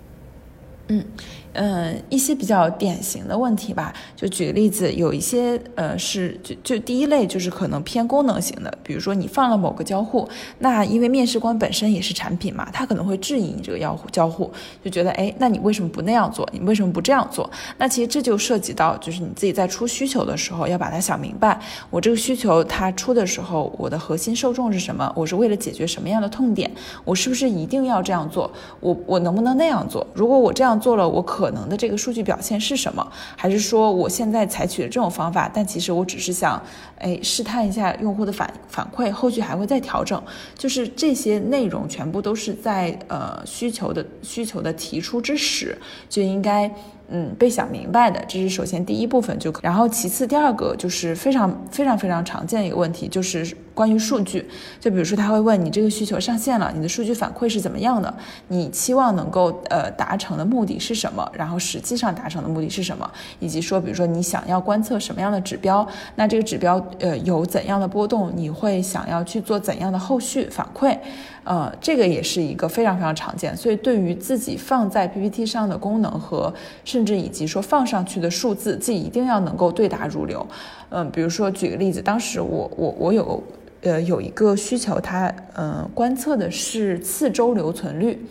[0.88, 1.04] 嗯，
[1.54, 10.28] 嗯，一些比较典型的问题吧，就举个例子，有一些呃是就就第一类就是可能偏功能型的，比如说你放了某个交互，
[10.60, 14.50] 那因为面试官本身也是产品嘛，他可能会质疑你这个要交互，
[14.84, 16.48] 就觉得哎，那你为什么不那样做？
[16.52, 17.50] 你为什么不这样做？
[17.78, 21.58] 那其实这就涉及到就是你自己在出需求的时候要把它想明白，
[21.90, 25.10] 我这个需求它出的时候，我的核心受众是什么？
[25.16, 26.70] 我是为了解决什么样的痛点？
[27.04, 28.48] 我是不是一定要这样做？
[28.80, 30.06] 我我能不能那样做？
[30.14, 30.76] 如果我这样。
[30.78, 33.08] 做了我可可能的这个数据表现是什么？
[33.36, 36.60] 还是说我现在采取了这种方法，但其实我只是想，
[36.98, 40.20] 哎，试探一下用户的反反馈，后续还会再调整。
[40.58, 45.78] 就是这些内容全部都是在呃需求的需求的提出之时
[46.08, 46.68] 就应该
[47.08, 48.20] 嗯被想明白的。
[48.26, 54.48] 这是首先第一部分就，然后其次第二个就是非常非常非常常见的一个问题，就是关于数据，
[54.80, 58.12] 就比如说他会问你这个需求上线了，你的数据反馈是怎么样的？
[58.48, 61.30] 你期望能够呃达成的目的是什么？
[61.34, 63.08] 然后实际上达成的目的是什么？
[63.38, 65.86] 以及说，比如说你想要观测什么样的指标？
[66.14, 68.32] 那这个指标呃有怎样的波动？
[68.34, 70.96] 你会想要去做怎样的后续反馈？
[71.44, 73.56] 呃，这个也是一个非常非常常见。
[73.56, 76.52] 所以对于自己放在 PPT 上的功能和
[76.84, 80.44] 甚至以及说放上去的数字，自己一定要能够对答如流。
[80.88, 83.40] 嗯，比如说举个例子，当时我我我有
[83.86, 88.26] 呃有一个需求，它嗯观测的是次周留存率。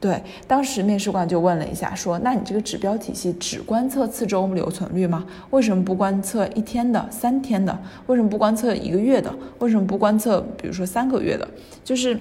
[0.00, 5.26] 对，当时面试官就问了一下，说那你这个指标体系只观测次周留存率吗？
[5.50, 7.78] 为什么不观测一天的、三天的？
[8.06, 9.34] 为什么不观测一个月的？
[9.58, 11.46] 为什么不观测比如说三个月的？
[11.84, 12.18] 就是。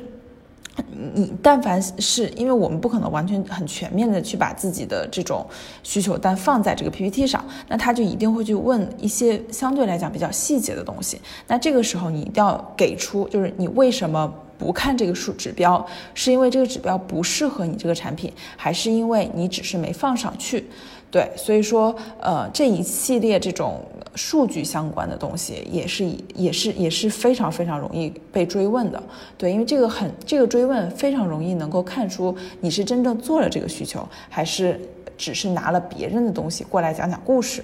[0.91, 5.45] 你但凡是因为我们不可能完全很全面的去把自己的这种
[5.83, 11.19] 需求单放在这个 PPT 上，那他就一定会去问一些相对来讲比较细节的东西。
[11.47, 15.85] 那这个时候你一定要给出，就是你为什么不看这个数指标？
[16.13, 20.65] 是因为这个指标不适合你这个产品，还是因为你只是没放上去？
[21.11, 23.81] 对，所以说，呃，这一系列这种
[24.13, 29.01] 数据相关的东西，也是也是也是非常非常容易被追问的。
[29.35, 34.79] 对，因为这个很这个追问非常容易能够看出你是真正做了这个需求，还是
[35.17, 37.63] 只是拿了别人的东西过来讲讲故事。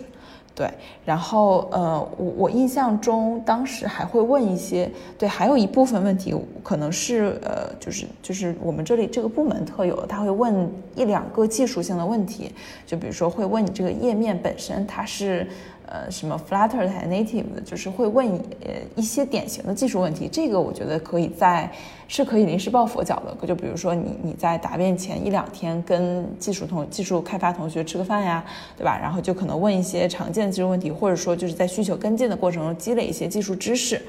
[0.55, 0.71] 对，
[1.03, 12.53] 然后呃，我我印象中当时还会问一些，对，还有一部分问题可能是呃，就是就是我们这里这个部门特有的，他会问一两个技术性的问题，
[12.87, 15.45] 就比如说会问你这个页面本身它是。
[15.87, 18.27] 呃，什么 Flutter 还 Native 的，就是会问
[18.63, 20.27] 呃一些典型的技术问题。
[20.31, 21.71] 这个我觉得可以在
[22.07, 23.47] 是可以临时抱佛脚的。
[23.47, 28.43] 就比如说你你在答辩前一两天跟技术同技术开发同学吃个饭呀，
[28.75, 28.97] 对吧？
[28.99, 34.01] 然后就可能问一些常见的技术问题，或者说就是在需求跟进的过程中积累一些技术知识。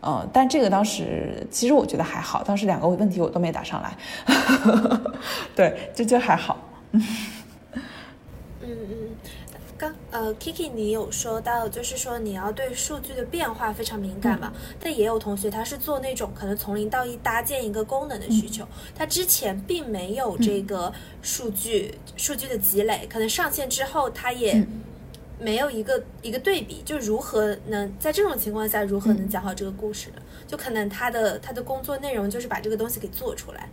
[0.00, 3.96] 呃，但这个当时其实我觉得还好，当时两个问题我都没答上来。
[5.54, 6.58] 对，就就还好。
[6.92, 7.00] 嗯
[8.62, 9.08] 嗯
[9.80, 14.52] 刚呃，Kiki，你有说到，就是说你要对数据的变化非常敏感嘛？
[14.78, 24.62] 但也有同学他是做那种可能从零到一搭建一个功能的需求，他之前并没有这个数据数据的积累，可能上线之后他也
[25.38, 30.20] 没有一个一个对比，就如何能在这种情况下如何能讲好这个故事呢？
[30.46, 33.70] 就可能他的他的工作内容就是把这个东西给做出来。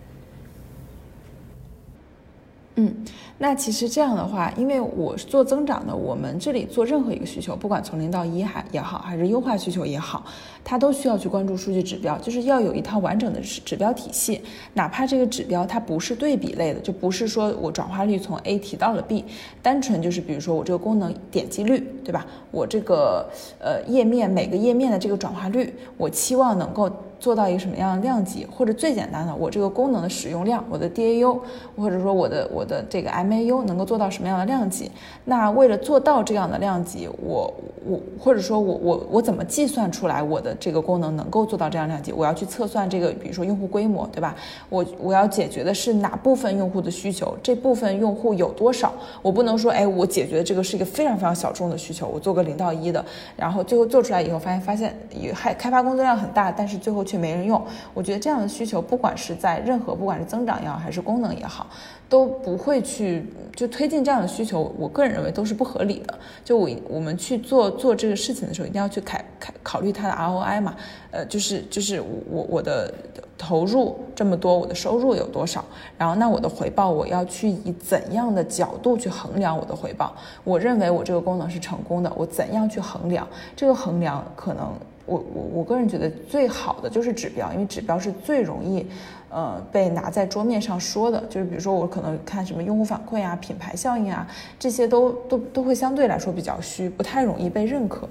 [2.80, 2.94] 嗯，
[3.40, 10.24] 那其实这样的话，因为我是做增长的，我们这里做任何一个需求，不管从零到一还也好，还是优化需求也好，
[10.64, 14.40] 它都需要去关注数据指标，就是要有一套完整的指标体系。
[14.76, 19.26] 哪怕这个指标它不是对比类的，就不是说我转化率从 A 提到了 B，
[19.64, 22.28] 单纯就是比如说我这个功能点击率，对吧？
[22.52, 23.28] 我这个
[23.60, 26.88] 呃页面每个页面的这个转化率，我期望能够。
[27.20, 31.40] 做到一个什么样的量级，或者最简单的，我这个功能的使用量，我的 DAU，
[31.76, 34.92] 或者说我的我的这个 MAU 能够做到什么样的量级？
[35.26, 37.52] 那为了做到这样的量级，我
[37.86, 42.14] 我或者说我我我怎么计算出来我的这个功能能够做到这样量级？
[42.14, 44.36] 我要去测算这个，比如说用户规模，对吧？
[44.70, 47.36] 我我要解决的是哪部分用户的需求？
[47.42, 48.94] 这部分用户有多少？
[49.24, 53.04] 我不能说，哎，我解决这个是一个非常非常小众的需求，我做个零到一的，
[53.36, 57.07] 然后最后做出来以后发现发现也还开发工作量很大，但是最后。
[57.08, 57.60] 却没人用，
[57.94, 61.66] 我觉得这样的需求，不管是在任何，不管是增长也好，还是功能也好，
[62.10, 64.72] 都不会去就推进这样的需求。
[64.78, 66.14] 我个人认为都是不合理的。
[66.44, 70.76] 就我我们去做做这个事情的时候，一定要去考考考虑它的 ROI 嘛，
[71.12, 72.94] 呃，就是就是我我的
[73.38, 75.64] 投入这么多，我的收入有多少？
[75.98, 80.14] 然后那我的回报，我要去以怎样的角度去衡量我的回报？
[80.44, 83.28] 我认为我这个功能是成功的，我怎样去衡量？
[83.56, 84.74] 这个衡量可能。
[85.08, 88.86] 我我我个人觉得最好的就是指标，因为指标是最容易，
[89.30, 91.26] 呃，被拿在桌面上说的。
[91.30, 94.28] 就是比如说我可能看什么用户反馈啊、品牌效应啊，
[94.60, 98.08] 这些都都都会相对来说比较虚，不太容易被认可。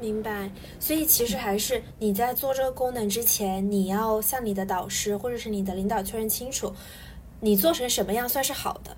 [0.00, 0.50] 明白。
[0.80, 6.72] 所以其实还是你在做这个功能之前，你要向你的导师或者是你的领导确认清楚，
[7.38, 8.90] 你做成什么样算是好的。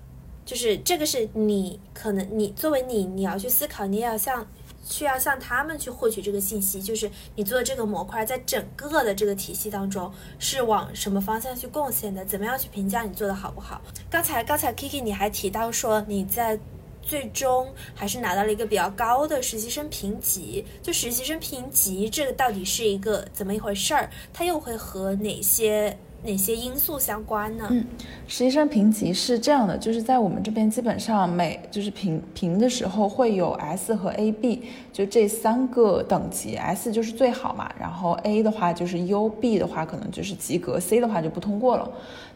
[0.43, 4.47] 就是这个是你可能你作为你你要去思考，你也要向。
[4.89, 12.23] 需要向他们去获取这个信息，就是你做的这个模块在整个的这个体系当中是往什么方向去贡献的？
[12.23, 13.81] 怎么样去评价你做的好不好？
[14.09, 16.57] 刚才刚才 Kiki 你还提到说你在
[17.01, 24.09] 最终还是拿到了一个比较高的实习生评级，就实习生评级这个到底是一个怎么一回事儿？
[24.33, 27.67] 它又会和哪些哪些因素相关呢？
[27.69, 27.85] 嗯，
[28.27, 41.89] 实习生评级是这样的，就是在我们这边基本上每就是评评的时候会有 S 和 A、B，就这三个等级，S 就是最好嘛，然后 A 的话就是优，B 的话可能就是及格，C 的话就不通过了。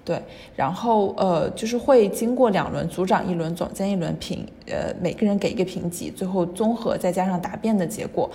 [0.03, 0.19] 对，
[0.55, 8.29] 然后呃就是会经过两轮，组长一轮，总监一轮评，呃每个人给一个评级，最后综合再加上答辩的结果，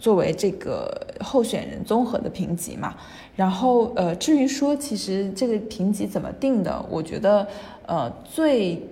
[0.00, 2.94] 作为这个候选人综合的评级嘛。
[3.34, 7.46] 然后呃至于说其实这个评级怎么定的，我觉得
[7.86, 8.82] 呃最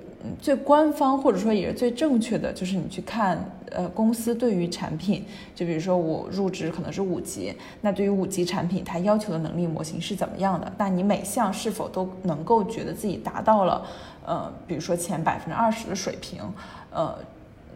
[0.41, 3.39] 最官方或者说也是最正确的，就是你去看。
[3.73, 5.25] 呃，公司对于产品，
[5.55, 10.73] 就比如说我入职可能是五级，那对于五级产品，它要求的能力模型是怎么样的？
[10.77, 13.87] 那你每项是否都能够觉得自己达到了，
[14.27, 16.43] 呃，比如说前百分之二十的水平？
[16.91, 17.17] 呃，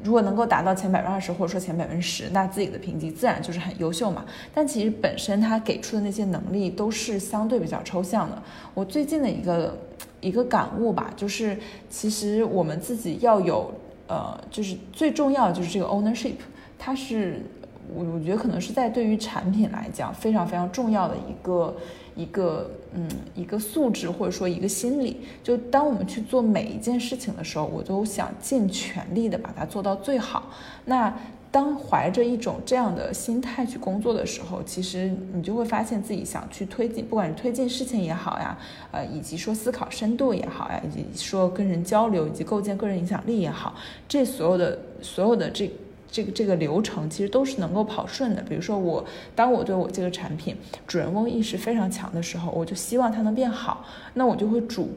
[0.05, 4.25] 如果能够达到前百分之二十，或者说前百分之十，那自己的评级自然就是很优秀嘛。
[4.55, 8.41] 但其实本身他给出的那些能力都是相对比较抽象的。
[8.75, 9.77] 我最近的一个
[10.21, 13.73] 一个感悟吧，就是其实我们自己要有。
[14.07, 16.35] 呃，就是最重要的就是这个 ownership，
[16.79, 17.41] 它是
[17.89, 21.75] 我我觉得可能是在对于产品来讲非常非常重要的一个
[22.15, 25.21] 一个嗯一个素质或者说一个心理。
[25.43, 30.51] 就当我们去做每一件事情的时候，我都想尽全力的把它做到最好。
[30.85, 31.17] 那
[31.51, 38.59] 当怀着一种这样的心态去工作的时候，其实你就会发现自己想去推进，不管是推进事情也好呀，
[38.91, 43.73] 呃，以及说思考深度也好呀，以及说跟人交流以及构建个人影响力也好，
[44.09, 45.71] 这所有的所有的这
[46.15, 48.43] 这个这个流程，其实都是能够跑顺的。
[48.43, 54.91] 比如说我，当我对我这个产品主人翁意识非常强的时候，我就希望它能变好，那我就会主。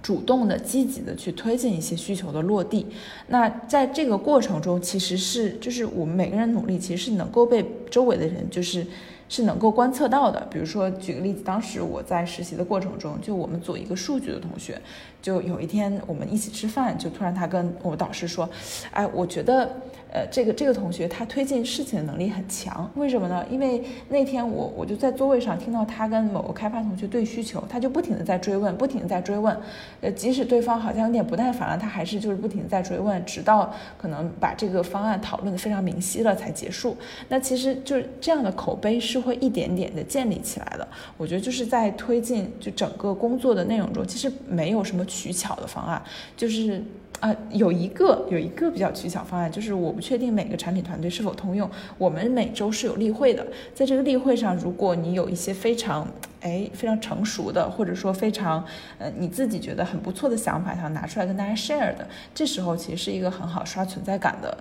[0.00, 2.88] 主动的、积极的去推进一些需求的落地，
[3.28, 8.84] 那在这个过程中，其实是就是我们每个人努力，其实是能够被周围的人就是
[9.28, 10.44] 是能够观测到的。
[10.50, 14.82] 比如说，举个例子，当时我在实习的过程中，就我们组一个数据的同学，
[15.22, 18.46] 就有一天我们一起吃饭，就突然他跟我导师说
[18.92, 19.70] ：“哎，我觉得。”
[20.14, 23.42] 呃，这个这个同学他推进事情的能力很强，为什么呢？
[23.50, 29.56] 因为那天我我就在座位上听到他跟某个开发同学对需求，他就不停的在追问，不停的在追问，
[30.02, 36.94] 呃，即使对方好像有点不耐烦了，他还是就是不停的在追问，直到可能把这个方案讨论的非常明晰了才结束。
[37.30, 40.86] 那其实就是这样的口碑是会一点点的建立起来的。
[41.16, 46.02] 我觉得就是在推进就整个工作的内容中，其实没有什么取巧的方案，
[46.36, 46.82] 就是。
[47.20, 51.70] 啊，有一个有一个比较取巧方案，就是我不确定每个产品团队是否通用。
[51.96, 56.04] 我们每周是有例会的，在这个例会上，如果你有一些非常
[56.40, 58.64] 哎非常成熟的，或者说非常
[58.98, 64.58] 呃你自己觉得很不错的想法，想拿出来跟大家 share 的，这时候其实是一个很好刷存在感的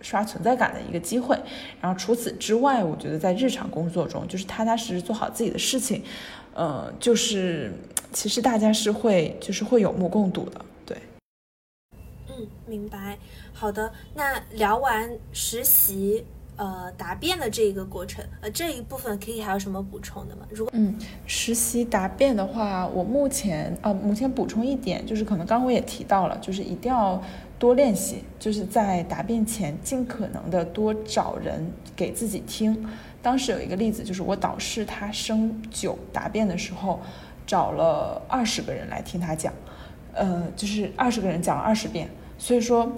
[0.00, 1.36] 刷存在感的一个机会。
[1.80, 6.00] 然后除此之外，我觉得在日常工作中，就是踏踏实实做好自己的事情，
[6.54, 7.72] 呃，就是
[8.12, 10.60] 其实大家是会就是会有目共睹的。
[10.86, 10.96] 对
[12.28, 13.18] 嗯，明白。
[13.52, 16.24] 好的，那聊完实习，
[16.56, 20.46] 呃，答辩的这个过程，呃，这一部分可以还有什么补充的吗？
[20.50, 27.22] 如果嗯，实习答辩的话，我目前啊，目前补充一点，就是可能刚我也提到了，就是一定要
[27.58, 31.64] 多练习，就是在答辩前尽可能的多找人
[31.96, 32.86] 给自己听。
[33.24, 37.00] 当时有一个例子，就是我导师他升九答辩的时候，
[37.46, 39.50] 找了二十个人来听他讲，
[40.12, 42.06] 呃，就是二十个人讲了二十遍。
[42.36, 42.92] 所以说，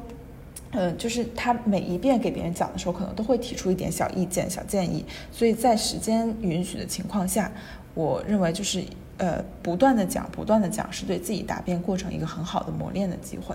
[0.72, 5.04] 嗯，就是他每一遍给别人讲的时候，可能都会提出一点小意见、小建议。
[5.30, 7.52] 所以在时间允许的情况下，
[7.94, 8.82] 我认为就是
[9.18, 13.54] 呃，不断的讲、不断的讲，是对自己答辩过程一个很好的磨练的机会。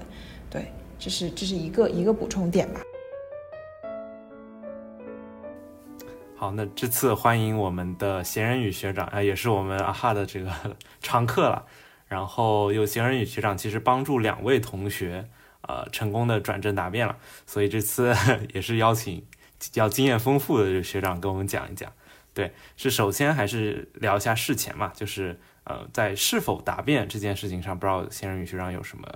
[0.50, 2.80] 对，这是这是一个一个补充点吧。
[6.42, 10.52] 好，那这次欢迎我们的闲人宇学长啊，也是我们阿哈的这个
[11.00, 11.68] 常客了。
[12.08, 15.30] 然后有闲人宇学长，其实帮助两位同学。
[15.62, 18.16] 呃，成功的转正答辩了，所以这次
[18.56, 19.24] 也是邀请
[19.60, 21.94] 比较经验丰富的学长跟我们讲一讲。
[22.34, 29.08] 对，是首先还是聊一下事前嘛，就是呃，在是否答辩这件事情上，不知道先生与学长有什么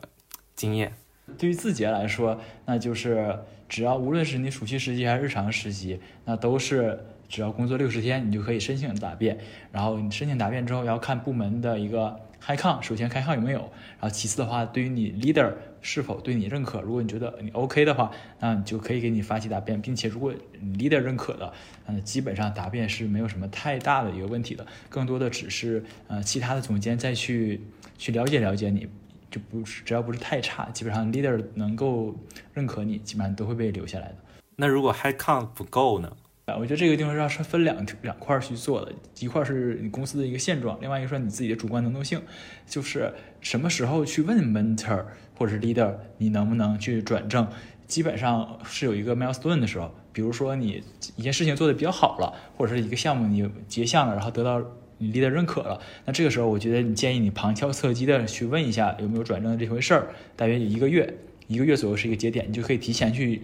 [0.55, 0.95] 经验？
[1.39, 9.37] 对于字节来说，那就是只要无论是你暑期实习还是日常实习，那都是只要工作六十天，你就可以申请答辩。
[9.71, 12.19] 然后你申请答辩之后，要看部门的一个。
[12.37, 13.59] 开抗，首先开抗有没有？
[13.99, 16.79] 然后其次的话，对于你 leader 是否对你认可？
[16.79, 21.51] 如果你觉得你 OK 的话，那你就可以给你发起答辩，并且如果你 leader 认可的，
[21.87, 24.63] 嗯，基本上答辩是没有什么太大的一个问题的。
[24.89, 27.59] 更多的只是呃其他的总监再去
[27.97, 28.87] 去了解了解你，
[29.31, 32.15] 就不是只要不是太差，基本上 leader 能够
[32.53, 34.15] 认可你，基本上都会被留下来的。
[34.55, 36.15] 那如果 high count 不够呢？
[36.45, 42.21] 啊，我觉得这个地方是是分两两块去做的，一块是你公司的一个现状，另外一个是你自己的主观能动性，
[42.67, 45.05] 就是什么时候去问 mentor
[45.35, 47.47] 或者是 leader，你能不能去转正，
[47.87, 50.83] 基本上是有一个 milestone 的时候，比如说你
[51.15, 54.63] 一件事情做的比较好了，或者是一个项目你结项了，然后得到
[54.99, 61.11] 你 leader 认可了，那这个时候我觉得你建议你旁敲侧击的去问一下有没有转正的这回事儿，大约一个月，
[61.47, 63.41] 一个月左右是一个节点，你就可以提前去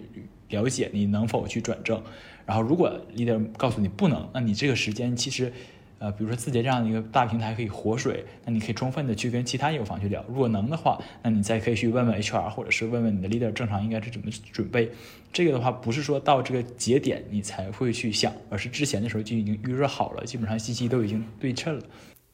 [0.50, 2.00] 了解你能否去转正。
[2.46, 5.52] 然后，如果 leader 告诉你不能，那你这个时间其实，
[5.98, 10.24] 呃，比如说字节这样的一个大平台可以活水，那你可以充分的去跟其他业务方去聊。
[10.28, 14.90] 如果能的话，那你再可以去问问 HR，或者是问问你的 leader，正常应该是怎么准备。
[15.32, 21.84] 这个的话，不是说到这个节点你才会去想，而是之前的时候就已经预热好了，基本上信息都已经对称了。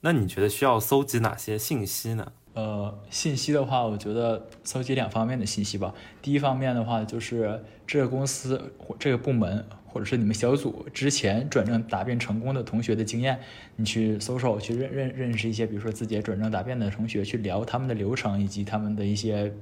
[0.00, 2.32] 那你觉得需要搜集哪些信息呢？
[2.54, 5.94] 呃，信息的话，我觉得搜集两方面的信息吧。
[6.22, 9.64] 第一方面的话，就是这个公司或这个部门。
[9.88, 13.38] 或者是你们小组之前转正答辩成功的同学的经验，
[13.76, 19.52] 你去搜搜，去认认认识一些，比如说自己转正答辩的同学，去聊他们的流程以及他们的一些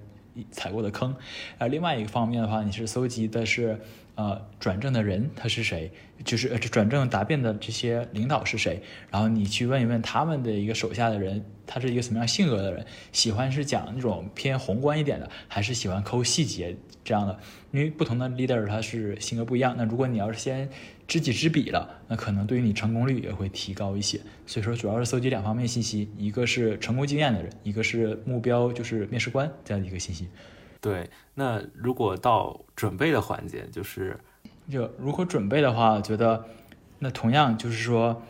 [0.51, 1.15] 踩过的坑。
[1.59, 3.79] 呃，另外一个方面的话，你是搜集的是。
[4.17, 5.93] 呃，转正的人他是谁？
[6.25, 8.81] 就是呃，转正答辩的这些领导是谁？
[9.11, 12.87] 然后你去问一问他们的一个手下的人，他是一个什么样性格的人？
[13.13, 16.75] 喜欢是讲那种偏宏观一点的，还是喜欢抠细节
[17.07, 17.39] 这样的？
[17.71, 19.75] 因为不同的 leader 他是性格不一样。
[19.79, 20.69] 那如果你要是先
[21.07, 24.21] 知己知彼了，那可能对于你成功率也会提高一些。
[24.45, 30.29] 所以说，主要是搜集两方面信息，一个是成功经验的人，一个是目标就是面试官这样的一个信息。
[30.81, 34.19] 对，那如果到准备的环节，就是
[34.69, 36.45] 就如果准备的话，我觉得
[36.99, 38.23] 那同样就是说，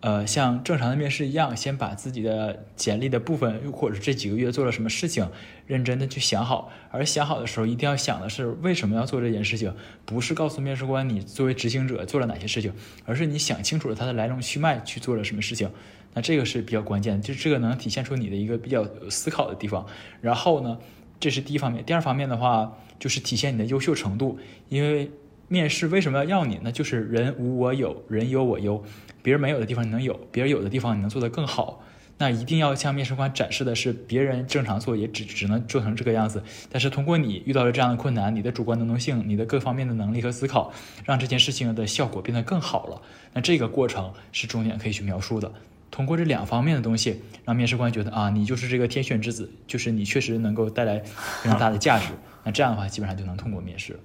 [0.00, 5.28] 呃，像正常的面试一样，先把自己的简历的部分，又或者是这几个月做了什么事情，
[5.66, 6.70] 认真的去想好。
[6.90, 9.74] 而想好的时候，一定要想的是为什么要做这件事情，
[10.04, 12.72] 不是告诉面试官你作为执行者做了哪些事情，
[13.04, 15.70] 而是你想清楚了它的来龙去脉去做了什么事情。
[16.14, 19.86] 那这个是比较关键的，就这个能体现出你的一个比较思考的地方。
[20.20, 20.78] 然后呢？
[21.20, 24.38] 这是第一方面，第二方面的话就是体现你的优秀程度。
[24.68, 25.10] 因为
[25.48, 26.70] 面试为什么要要你呢？
[26.70, 28.82] 就是人无我有，人有我优。
[29.22, 31.82] 别人没有的地方你能有，别人有的地方你能做得更好。
[32.20, 36.42] 那一定要向面试官展示的是，别人正常做也只只能做成这个样子。
[36.70, 40.72] 但是通过你遇到了这样的困难，你的主观能动性，你的各方面的能力和思考，
[41.04, 43.00] 让这件事情的效果变得更好了。
[43.32, 45.52] 那这个过程是重点可以去描述的。
[45.90, 52.12] 通过这两方面的东西，让面试官觉得啊，你就是这个天选之子，就是你确实能够带来非常大的价值。
[52.42, 53.98] 那这样的话，基本上就能通过面试。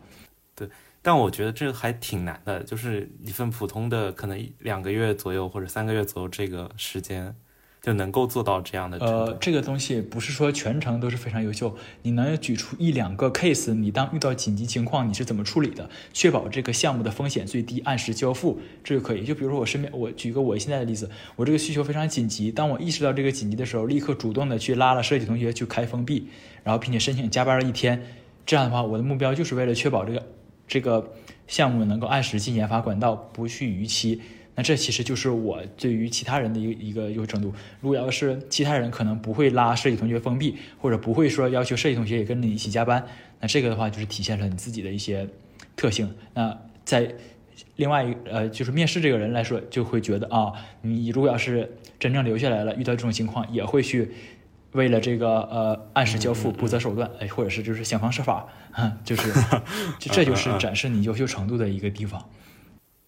[0.56, 0.68] 对，
[1.04, 7.36] 但我觉得这个还挺难的，就是一份普通的，可能两个月左右或者三个月左右这个时间。
[7.84, 8.98] 就能够做到这样的。
[9.00, 15.90] 呃，这个东西不是说全程都是非常优秀，你能举出一两个 case，你当遇到紧急情况你是怎么处理的？
[16.14, 19.26] 确保这个项目的风险最低，按时交付，这个可以。
[19.26, 26.30] 就比如说我身边，我举个我现在的例子，我这个需求非常紧急，当我意识到这个紧急的时候，立刻主动的去拉了设计同学去开封闭，
[26.64, 28.02] 然后并且申请加班了一天。
[28.46, 30.26] 这样的话，我的目标就是为了确保这个
[30.68, 31.14] 这个
[31.48, 34.22] 项目能够按时进研发管道，不去逾期。
[34.56, 37.52] 那这其实就是我对于其他人的一个一个优程度。
[37.82, 43.04] 如果要是其他人可能不会拉设计同学封闭，或者不会说要求设计同学也跟着你一起加班，
[43.40, 45.28] 那这个的话就是体现了你自己的一些
[45.76, 46.14] 特性。
[46.36, 46.56] 那
[46.86, 47.16] 在
[47.78, 54.12] 另外一呃，就是面试这个人来说，就会觉得啊，你如果要是真正留下来了，遇到这种情况也会去
[54.74, 58.48] 为了这个呃按时交付不择手段，哎，或者是就是想方设法，
[59.04, 59.32] 就是
[60.00, 62.24] 这就是展示你优秀程度的一个地方。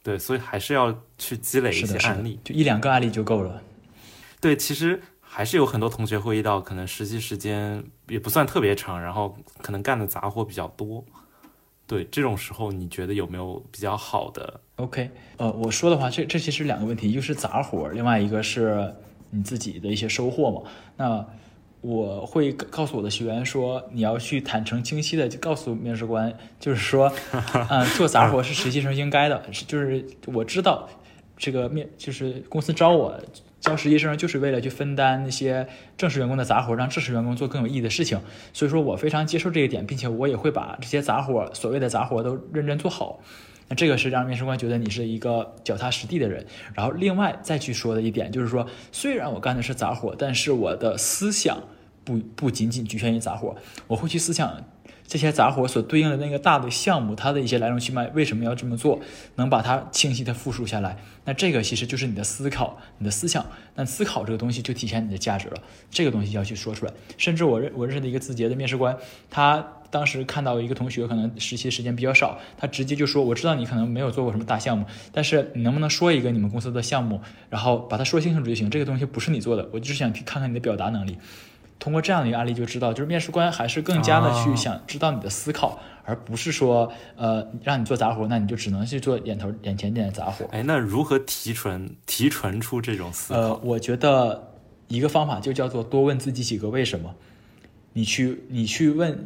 [0.04, 3.62] 对，所以还是要去积累一些案例，就一两个案例就够了。
[4.40, 11.04] 对，其实还是有很多同学会遇到，可能实习时间也不算特别长，然后可能干的杂活比较多。
[11.88, 18.94] 对，这种时候你觉得有没有比较好的？OK，呃，我说的话，这这其实两个问题，一个是杂活，另外一个是
[19.32, 20.62] 你自己的一些收获嘛。
[20.98, 21.26] 那
[21.88, 27.14] 我会告诉我的学员说，你要去坦诚清晰的告诉面试官，就是说，
[27.70, 30.90] 嗯，做杂活是实习生应该的，就是我知道
[31.38, 33.22] 这个面就是公司招我
[33.60, 38.20] 招实习生就是为了去分担那些正式员工的杂活，让正式员工做更有意义的事情，
[38.52, 43.20] 所以说我非常接受这一点，并且我也会把这些杂活所谓的杂活都认真做好。
[43.68, 46.44] 那这个是让面试官觉得你是一个脚踏实地的人。
[46.74, 51.60] 然后另外再去说的一点就是说，虽然我干的是杂活，但是我的思想。
[52.06, 53.54] 不不仅仅局限于杂活，
[53.88, 54.64] 我会去思想
[55.08, 59.00] 这些杂活所对应的那个大的项目，它的一些来龙去脉，为什么要这么做，
[59.36, 60.98] 能把它清晰的复述下来。
[61.26, 63.46] 那这个其实就是你的思考，你的思想。
[63.76, 65.58] 那思考这个东西就体现你的价值了。
[65.92, 66.94] 这个东西要去说出来。
[67.18, 68.98] 甚至我认我认识的一个字节的面试官，
[69.30, 78.70] 他当时看到一个同学可能实习时间比较少，他直接就说：“我知道你可能没有做过什么大项目，但是你能不能说一个你们公司的项目，然后把它说清楚就行。
[78.70, 81.16] 这个东西不是你做的，我就是想去看看你的表达能力。”
[81.80, 90.46] 通过这样的一个案例就知道，就是面试官还是更加的去想知道你的思考，而不是说呃让你做杂活，那你就只能去做眼头眼前点的杂活。
[90.52, 93.40] 哎，那如何提纯提纯出这种思考？
[93.40, 94.54] 呃，我觉得
[94.88, 97.14] 一个方法就叫做多问自己几个为什么。
[97.94, 99.26] 你去你去问，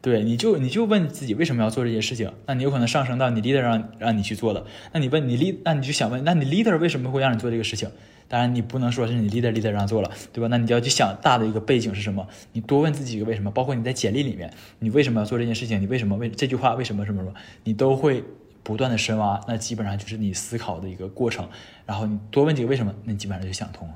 [0.00, 2.32] 对，你就你就问自己为什么要做这些事情。
[2.46, 4.64] 那你有可能上升到你 leader 让让你去做的。
[4.92, 7.88] 那你问你 leader，那你就想问，那你 leader 为什么会让你做这个事情？
[8.28, 10.48] 当然，你不能说是你 leader leader 让做了，对吧？
[10.48, 12.28] 那你就要去想大的一个背景是什么？
[12.52, 15.80] 你多问自己一个为什么，包括你在简历里面，你为什么要做这件事情？
[15.80, 17.34] 你为什么为这句话为什么什么什么？
[17.64, 18.22] 你都会
[18.62, 21.48] 不断的深挖，那基本上就是你思考的一个过程。
[21.86, 23.94] 然后你多问几个为什么，那基本上就想通了。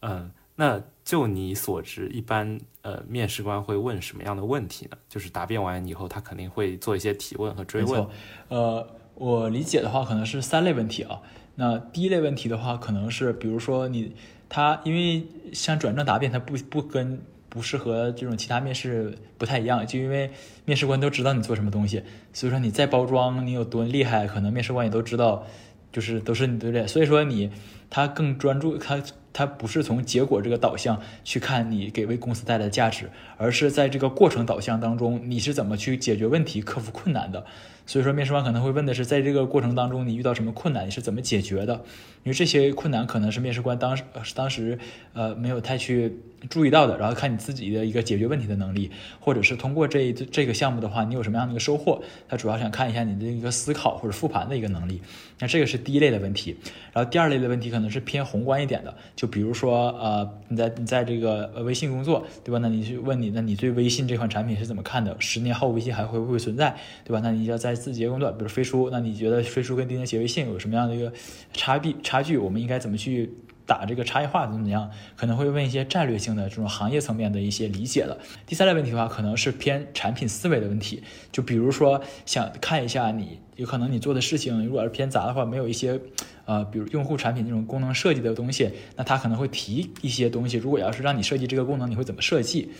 [0.00, 4.96] 嗯，那就你所知，一般呃面试官会问什么样的问题呢？
[5.08, 8.04] 就是答辩完以后，他肯定会做一些提问和追问。
[8.48, 8.86] 呃，
[9.20, 11.20] 我理解的话，可能是三类问题啊。
[11.56, 14.14] 那第一类问题的话，可能是比如说你
[14.48, 20.30] 他，因为像转正答辩，它不不跟不是和这种其他面试不太一样，就因为
[20.64, 22.02] 面试官都知道你做什么东西，
[22.32, 25.44] 所以说你再包装你有多厉害，可能面试官也都知道，
[25.92, 26.86] 就是都是你对不对？
[26.86, 27.50] 所以说你
[27.90, 29.02] 他更专注，他
[29.34, 37.44] 他不是从结果这个导向去看你给为公司带来的价值，而是在这个过程导向当中，你是怎么去解决问题、克服困难的。
[37.90, 41.74] 所以说，面试官可能会问的是，在这个过程当中，你遇到什么困难，你是怎么解决的？
[42.22, 44.78] 因为这些困难可能是面试官当时当时
[45.14, 46.18] 呃没有太去
[46.50, 46.96] 注意到的。
[46.98, 52.00] 然后看你自己的一个解决问题的能力，或者是通过这这个项目的话，你有什么样的一个收获？
[52.28, 55.02] 他主要想看一下你的一个思考或者复盘的一个能力。
[55.40, 56.54] 那这个是第一类的问题。
[56.92, 62.58] 然后第二类的问题可能是偏宏观一点的，就比如说呃你在你在这个微信工作，对吧？
[62.62, 65.16] 那你去问你，那你对微信这款产品是怎么看的？
[65.18, 66.76] 十年后微信还会不会存在？
[67.02, 67.20] 对吧？
[67.24, 71.12] 那你要在字节工作，比如飞书，那你觉得飞书跟钉钉写微信有什么样的一个
[71.52, 72.36] 差别差距？
[72.36, 73.32] 我们应该怎么去
[73.66, 74.42] 打这个差异化？
[74.42, 74.90] 怎么怎么样？
[75.16, 78.18] 可能会问一些战略性的这种行业层面的一些理解的。
[78.46, 81.02] 第三类问题的话，可能是偏产品思维的问题，
[81.32, 85.98] 就比如说想看一下你有可能你做的事情，如果是偏杂的话，没有一些
[86.44, 90.56] 呃，比如用户产品这种功能设计的东西，那他可能会提一些东西。
[90.56, 92.70] 如果要是让你设计这个功能，你会怎么设计？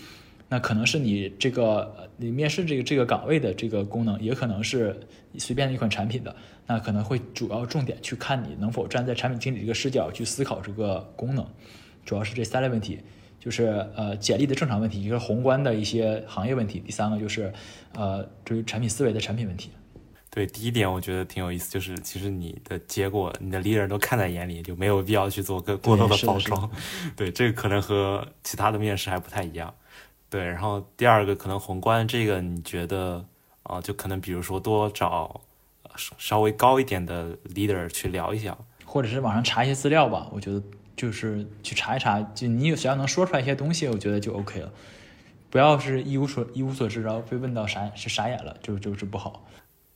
[0.53, 4.99] 那可能是你这个你面试这个这个岗位的这个功能，也可能是
[5.39, 6.35] 随便的一款产品的。
[6.67, 11.47] 那可能会主要重点去看你能否站在产品经理这个视角去思考这个功能。
[12.05, 12.99] 主要是这三类问题，
[13.39, 17.53] 就是呃简历的正常问题，一个宏观的一些行业问题，第三个就是
[17.95, 19.71] 呃对于产品思维的产品问题。
[20.31, 26.71] 对，第一点我觉得挺有意思，就是其实你的结果你的 leader 都看在眼里，就没有必要去做更过多的包装。
[27.17, 29.73] 对，这个可能和其他的面试还不太一样。
[30.31, 33.23] 对，然后第二个可能宏观这个，你觉得
[33.65, 35.41] 啊，就可能比如说多找
[35.97, 40.29] 稍微高一点的 leader 去聊一下，或者是网上查一些资料吧。
[40.33, 40.63] 我觉得
[40.97, 44.73] 就是去查一查，就你只要能说出来一些东西，我觉得就 OK 了。
[45.51, 49.45] 不要是一无所一无所知，然后被问到傻是傻眼了，就就是不好。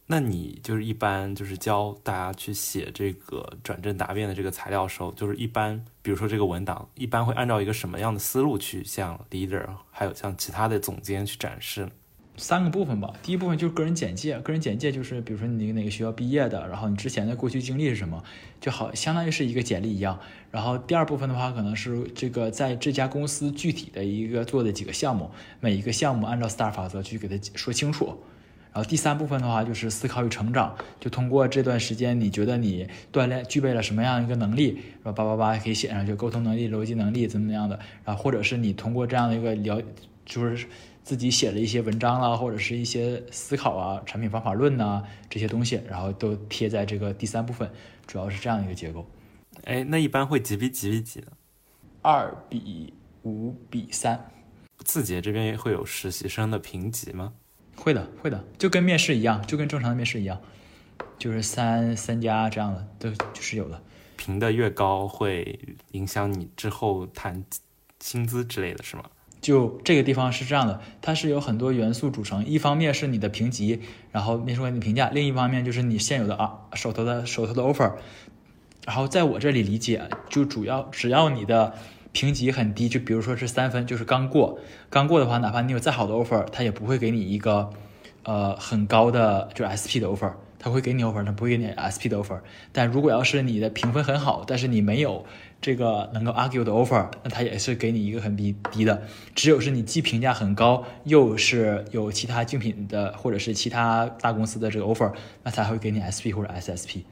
[0.06, 11.88] 那你就是一般就是教大家去写这个转正答辩的这个材料的时候，就是一般比如说这个文档，一般会按照一个什么样的思路去向 leader 还有像其他的总监去展示？
[12.36, 13.14] 三个部分吧。
[13.22, 18.22] 第一部分就是个人简介，个人简介就是比如说你哪个学校毕业的，然后你之前的过去经历是什么，
[18.60, 20.18] 就好相当于是一个简历一样。
[20.50, 25.30] 然后第二部分的话，可能是这个在这家公司具体的一个做的几个项目，
[25.60, 28.18] 每一个项目按照 STAR 法则去给他说清楚。
[28.74, 34.70] 然后第三部分的话就是思考与成长，就通过这段时间，你觉得你锻炼具备了什么样一个能力，
[35.02, 39.80] 然后叭叭叭可以写上去，沟通能力、逻辑能力怎么怎么样的，然后或者是你通过这样的一个了，
[40.26, 40.66] 就是
[41.04, 47.70] 自己写了一些文章啦，或者是一些思考啊、产品方法论呐这些东西，然后都贴在这个第三部分，
[48.08, 49.06] 主要是这样一个结构。
[49.66, 51.26] 哎，那一般会几比几比几呢？
[52.02, 54.18] 二比五比三。
[54.84, 57.32] 字节这边会有实习生的评级吗？
[57.76, 60.40] 会的，会的，就跟面试一样，就跟正常的面试一样，
[61.18, 63.82] 就是三三加这样的，都就是有的。
[64.16, 65.58] 评的越高，会
[65.92, 67.44] 影响你之后谈
[68.00, 69.04] 薪资之类的是吗？
[69.40, 77.92] 就这个地方是这样的，它是有很多元素组成，一方面是你的评级，然后面试官的评价，另一方面就是你现有的啊手头的手头的 offer。
[78.86, 81.74] 然后在我这里理解，就主要只要你的
[82.14, 84.58] 评级很低，就比如说是三分，就是刚过，
[84.88, 87.68] 刚过的话，哪怕你有再好的 offer，他也不会给你一个
[88.22, 92.38] 呃很高的就是 SP 的 offer，他会给你 offer，他不会给你 SP 的 offer。
[92.72, 95.26] 但如果要是你的评分很好，但是你没有
[95.60, 99.02] 这个能够 argue 的 offer，那他也是给你一个很低低的。
[99.34, 105.12] 只有是你既评价很高，又是有其他竞品的或者是其他大公司的这个 offer，
[105.42, 107.02] 那才会给你 SP 或者 SSP。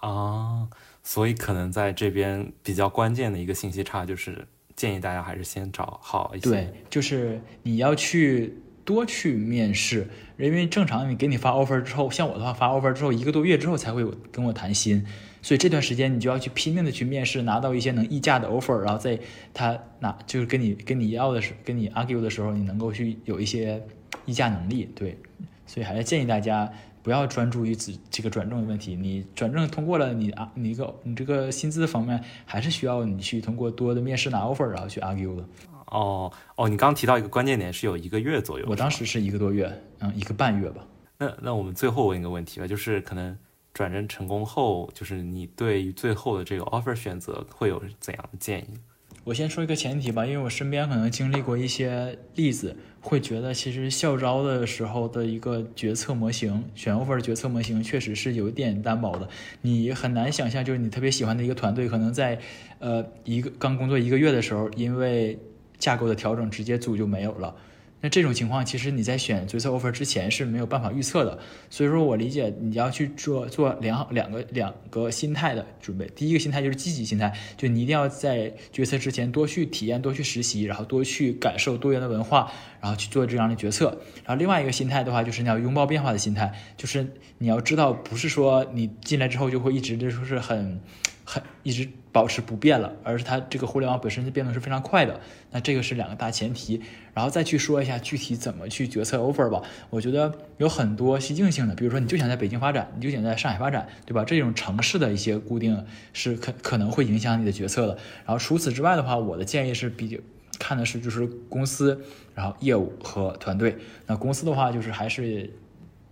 [0.00, 0.68] 啊。
[1.06, 6.50] 所以可能在这边比较关键的一个信息差，就是建议大家还是先找好一些。
[6.50, 8.54] 对，就是你要去
[8.86, 15.04] 多去面试，因为正常你给你发 offer 之后，像我的话发 offer 之后一个多月之后才会有跟我谈薪，
[15.42, 19.20] 所以这段时间你就要去拼命的去面试，拿到一些能议价的 offer，然后在
[19.52, 23.80] 他拿就是跟你跟你要的时跟你 argue 的时候，你能够去有一些
[24.24, 24.90] 议价能力。
[24.94, 25.18] 对，
[25.66, 26.72] 所以还是建议大家。
[27.04, 35.44] 不要专注于只这个转正的问题，你转正通过了，你啊，你一个你这个薪资方面还是需要你去通过多的面试拿 offer，然后去 argue 的。
[35.88, 40.82] 哦哦，你刚刚提到一个关键点是有一个月左右，我当时是一个多月，嗯，一个半月吧。
[41.18, 43.36] 那那我们最后问一个问题吧，就是可能
[43.74, 48.78] 转正成功后，就是你对于最后的这个 offer 选择会有怎样的建议？
[49.24, 59.26] 我先说一个前提吧，因为我身边可能经历过一些例子，会觉得其实校招的时候的一个决策模型，选 offer 决策模型确实是有点单薄的。
[59.62, 62.38] 你很难想象，就是你特别喜欢的一个团队，可能在
[62.80, 65.38] 呃一个刚工作一个月的时候，因为
[65.78, 67.56] 架构的调整，直接组就没有了。
[68.04, 71.38] 那这种情况，其实你在选决策 offer 之前是没有办法预测的，
[71.70, 76.06] 所以说我理解你要去做做两两个两个心态的准备。
[76.14, 83.98] 第一个心态就是积极心态，就你一定要在决策之前多去体验、多去实习，然后多去感受多元的文化，然后去做这样的决策。
[84.16, 90.78] 然后另外一个心态的话，就是你要拥抱变化的心态，就是你要知道，不是说你进来之后就会一直就说是很。
[91.26, 95.18] 很一直保持不变了，而是它这个互联网本身的变动是非常快的。
[95.50, 96.80] 那这个是两个大前提，
[97.12, 99.60] 然后再去说一下具体怎么去决策 offer 吧。
[99.90, 104.22] 我觉得有很多习性性的，比如说你就想在北京发展，你就想在上海发展，对吧？
[104.24, 107.98] 这种城市的一些固定是可可能会影响你的决策的。
[108.24, 110.16] 然后除此之外的话，我的建议是比较
[110.60, 112.00] 看的是就是公司，
[112.32, 113.76] 然后业务和团队。
[114.06, 115.50] 那公司的话就是还是。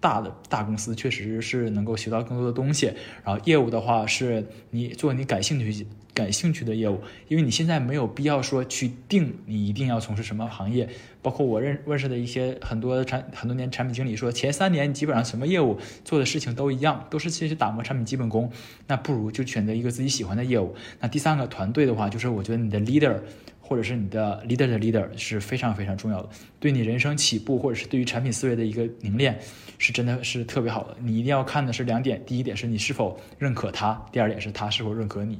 [0.02, 2.92] 大的大公司确实是能够学到更多的东西，
[3.24, 10.88] 然后业务的话是你做你感兴趣感兴趣的业务，因为你现在没有必要说去定你一定要从事什么行业。
[11.22, 18.50] 包括我认认识的一些很多产很多年产品经理说，前三年基本上什么业务做的事情都一样，都是其实打磨产品基本功。
[18.88, 20.74] 那不如就选择一个自己喜欢的业务。
[20.98, 23.20] 那第三个团队的话，就是我觉得你的 leader。
[23.64, 26.28] 或者是你的 leader 的 leader 是非常非常重要的，
[26.60, 29.38] 对你人生起步或者是对于产品思维的一个凝练，
[29.78, 30.96] 是真的是特别好的。
[31.00, 35.38] 你一定要看的是两点，第一点是你是否认可他，第二点是他是否认可你。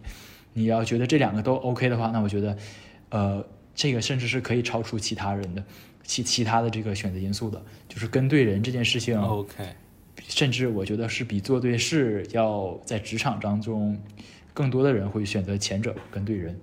[0.54, 2.56] 你要觉得这两个都 OK 的话，那我觉得，
[3.10, 3.44] 呃，
[3.74, 5.64] 这个甚至是可以超出其他人的
[6.04, 9.64] 其其他的这个选择因素的，就是跟对人这件事情 OK，
[10.28, 13.98] 甚至我觉得是比做对事要在职场当中
[14.52, 16.54] 更多的人会选择前者，跟对人。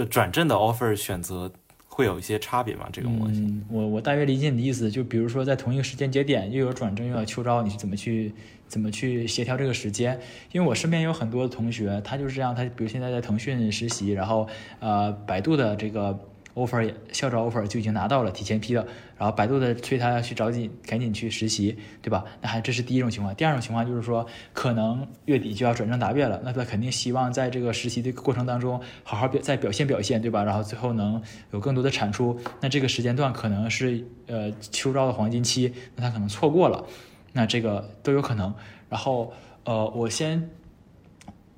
[0.00, 1.52] 的转正的 offer 选择
[1.86, 2.88] 会有一些差别吗？
[2.92, 8.32] 这个模型，我我大约理解你的意思，就比如说在同一个时间节点又有转正又有秋招，你是怎么去
[8.66, 10.18] 怎么去协调这个时间？
[10.52, 14.48] 因为我身边有很多同学，他就是这样，他比如现在在腾讯实习，然后
[14.80, 16.18] 呃百度的这个。
[16.54, 18.86] Offer 校招 offer 就已经拿到了，提前批的，
[19.18, 22.24] 然后百度的催他要去找紧，赶紧去实习，对吧？
[22.40, 23.34] 那还这是第一种情况。
[23.34, 30.44] 第二种情况就是说，可能月底就要转正答辩了，那他肯定希望在这个实习的过程当中好好表再表现表现，对吧？
[30.44, 32.38] 然后最后能有更多的产出。
[32.60, 36.84] 那这个时间段可能是呃秋招的黄金期，那他可能错过了，
[37.32, 38.54] 那这个都有可能。
[38.88, 39.32] 然后
[39.64, 40.50] 呃，我先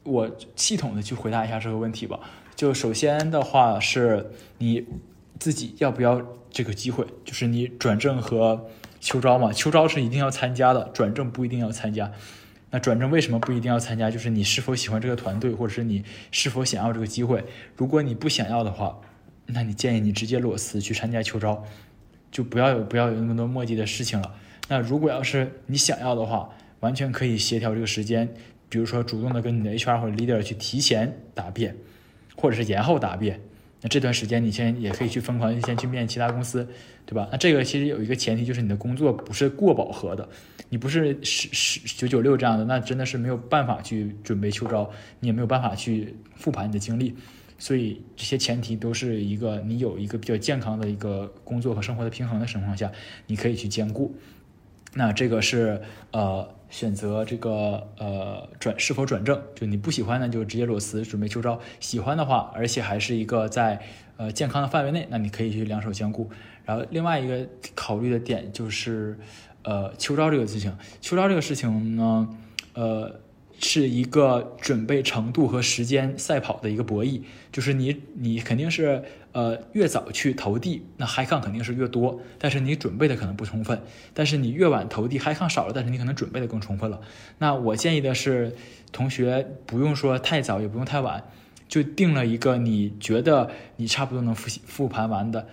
[0.05, 2.19] 我系统的去回答一下这个问题吧。
[2.57, 4.85] 就首先的话是你
[5.39, 8.67] 自己要不要这个机会，就是你转正和
[8.99, 12.11] 秋招嘛，秋招是一定要参加的，转正不一定要参加。
[12.71, 14.11] 那转正为什么不一定要参加？
[14.11, 17.45] 就是你是否喜欢这个团队，或者是你是否想要这个机会。
[17.77, 18.99] 如果你不想要的话，
[19.47, 21.63] 那你建议你直接裸辞去参加秋招，
[22.33, 24.35] 就不要有不要有那么多墨迹的事情了。
[24.69, 26.49] 那如果要是你想要的话，
[26.81, 28.29] 完全可以协调这个时间，
[28.71, 31.77] 比如说主动的跟你的 HR 或者 leader 去提前答辩。
[32.37, 33.41] 或者是延后答辩，
[33.81, 36.69] 那这段时间你先也可以去疯狂先去面其他公司，
[37.05, 37.29] 对吧？
[37.33, 40.29] 那这个其实有一个前提，就是你的工作不是过饱和的，
[40.69, 47.15] 你不是十十九九六这样的，那真的是没有办法去准备秋招，你也没有办法去复盘你的经历，
[47.59, 52.91] 所以这些前提都是一个你有一个比较健康的一个工作和生活的平衡的情况下，
[53.27, 54.15] 你可以去兼顾。
[54.95, 55.81] 那这个是
[56.11, 63.81] 呃选择这个呃转是否转正，就你不喜欢呢就直接裸辞准备秋招，喜欢的话，而且还是一个在
[64.17, 66.31] 呃健康的范围内，那你可以去两手兼顾。
[66.65, 69.19] 然后另外一个考虑的点就是
[69.63, 72.29] 呃秋招这个事情，秋招这个事情呢，
[72.75, 73.21] 呃。
[73.59, 79.03] 是一个准备程度和时间赛跑的一个博弈，就是你你肯定是
[79.33, 83.81] 呃越早去投递，那 high 抗肯定是越多，但是你准备的可能不充分，
[84.13, 87.01] 但是你越晚投递 high 抗少了，但是你可能准备的更充分了。
[87.39, 88.55] 那我建议的是，
[88.93, 91.25] 同学不用说太早，也不用太晚，
[91.67, 95.47] 就定了一个你觉得你差不多能复习复盘完的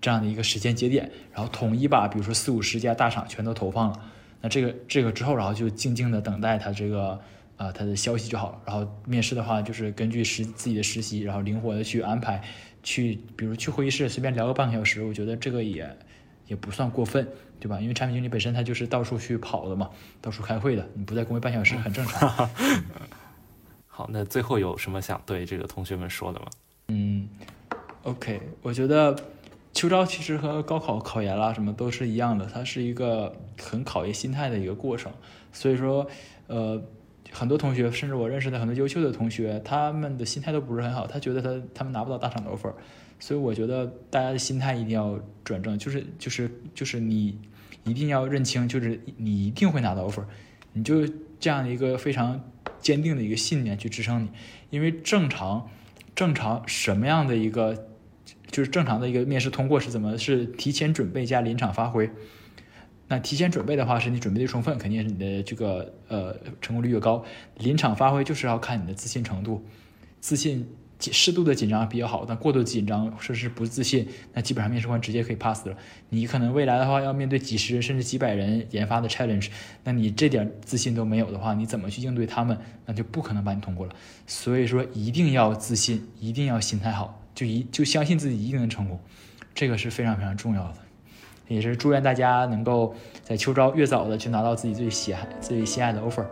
[0.00, 4.00] 这样的一个时间节点，然后统一把比如说四五十家大厂全都投放了，
[4.40, 7.20] 那这个这个之后，然后就静静的等待它这个。
[7.60, 8.58] 啊，他的消息就好了。
[8.64, 12.42] 然后面试的话，就是根据实自己的实习，然后灵活的去安排，
[12.82, 15.94] 去比如去会议室随便聊个半个小时，我觉得这个也
[16.46, 17.28] 也不算过分，
[17.60, 17.78] 对吧？
[17.78, 19.90] 因为产品经理本身他就是到处去跑的嘛，
[20.22, 22.48] 到处开会的，你不在工位半小时很正常。
[23.86, 26.46] 好，那最后有什么想对这个同学们说的吗？
[26.88, 27.28] 嗯
[28.04, 29.14] ，OK，我觉得
[29.74, 35.12] 秋招其实和高考考研啦什么都是一样的，它是一个很考验心态的一个过程，
[35.52, 36.06] 所以说，
[36.46, 36.82] 呃。
[37.32, 41.06] 很多同学，甚至我认识的很多优秀的同学，他们的心态都不是很好。
[41.06, 42.72] 他觉得他他们拿不到大厂的 offer，
[43.18, 47.38] 所以我觉得大家的心态一定要转正，就是就是就是你
[47.84, 50.24] 一定要认清，就是你一定会拿到 offer，
[50.72, 51.06] 你就
[51.38, 52.40] 这样一个非常
[52.80, 54.30] 坚定的一个信念去支撑你。
[54.70, 55.68] 因为正常
[56.14, 57.86] 正常什么样的一个
[58.50, 62.10] 就是正常的一个面试通过是怎么是提前准备加临场发挥。
[63.10, 67.24] 那提前准备的话，是你准备的充分，肯定是你的这个呃成功率越高。
[67.58, 69.66] 临场发挥就是要看你的自信程度，
[70.20, 70.64] 自信
[71.00, 75.76] 适度的紧张比较好，但过度紧张甚至是不自信，那基本上面试官直接可以 pass 了。
[76.10, 79.48] 你可能未来的话要面对几十甚至几百人研发的 challenge，
[79.82, 82.56] 那你这点自信都没有的话，你怎么去应对他们？
[82.86, 83.92] 那就不可能把你通过了。
[84.28, 89.00] 所以说一定要自信，一定要心态好，就一就相信自己一定能成功，
[89.52, 90.76] 这个是非常非常重要的。
[91.50, 92.94] 也是祝愿大家能够
[93.24, 96.24] 在秋招越早的去拿到自己最喜爱、最心爱的 offer。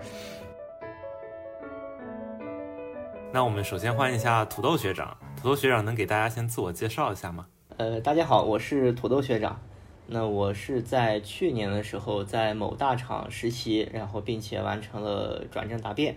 [3.33, 7.47] 那我们首先欢迎一下土豆学长，土豆学长能给大家先自我介绍一下吗？
[7.79, 9.61] 呃，大家好，我是土豆学长。
[10.07, 16.17] 那我是在去年的时候在某大厂实习，然后并且完成了转正答辩。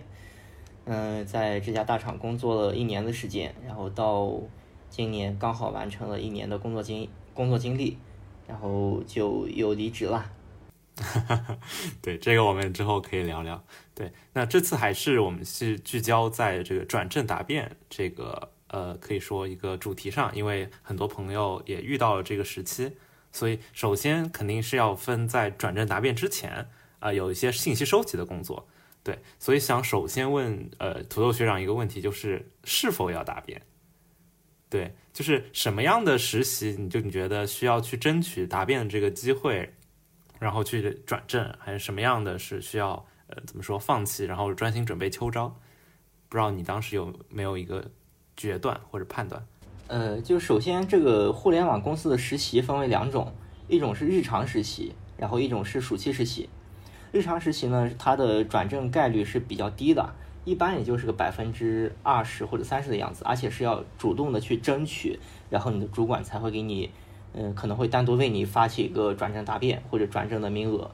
[0.84, 4.32] 嗯，在这家大厂工作了一年的时间，然后到
[4.88, 7.98] 今年刚好完成了一年的工作经工作经历。
[8.52, 10.30] 然后就又离职了，
[12.02, 13.64] 对这个我们之后可以聊聊。
[13.94, 22.92] 对，那这次还是我们是聚焦在这个转正答辩这个呃，可以说一个主题上，因为很多朋友也遇到了这个时期，
[23.32, 28.68] 所以首先肯定是要分在转正答辩之前啊，有一些信息收集的工作。
[29.02, 33.62] 对，所以想首先问呃土豆学长一个问题，就是是否要答辩？
[34.72, 34.94] 对。
[35.12, 39.70] 就是什么样的实习，你就你觉得需要去争取答辩的这个机会，
[40.38, 42.92] 然后去转正，还是什么样的是需要
[43.26, 45.48] 呃怎么说放弃，然后专心准备秋招？
[46.30, 47.84] 不知道你当时有没有一个
[48.38, 49.46] 决断或者判断？
[49.88, 53.30] 呃，就首先这个互联网公司的实习分为两种，
[53.68, 56.48] 一种是日常实习，然后一种是暑期实习。
[57.12, 60.14] 日常实习呢，它的转正概率是比较低的。
[60.44, 65.18] 一般也就是个百分之二十或者三十的样子，而且是要主动的去争取，
[65.48, 66.90] 然后你的主管才会给你，
[67.32, 70.90] 嗯，可能会单独为你发起一个转正答辩或者转正的名额。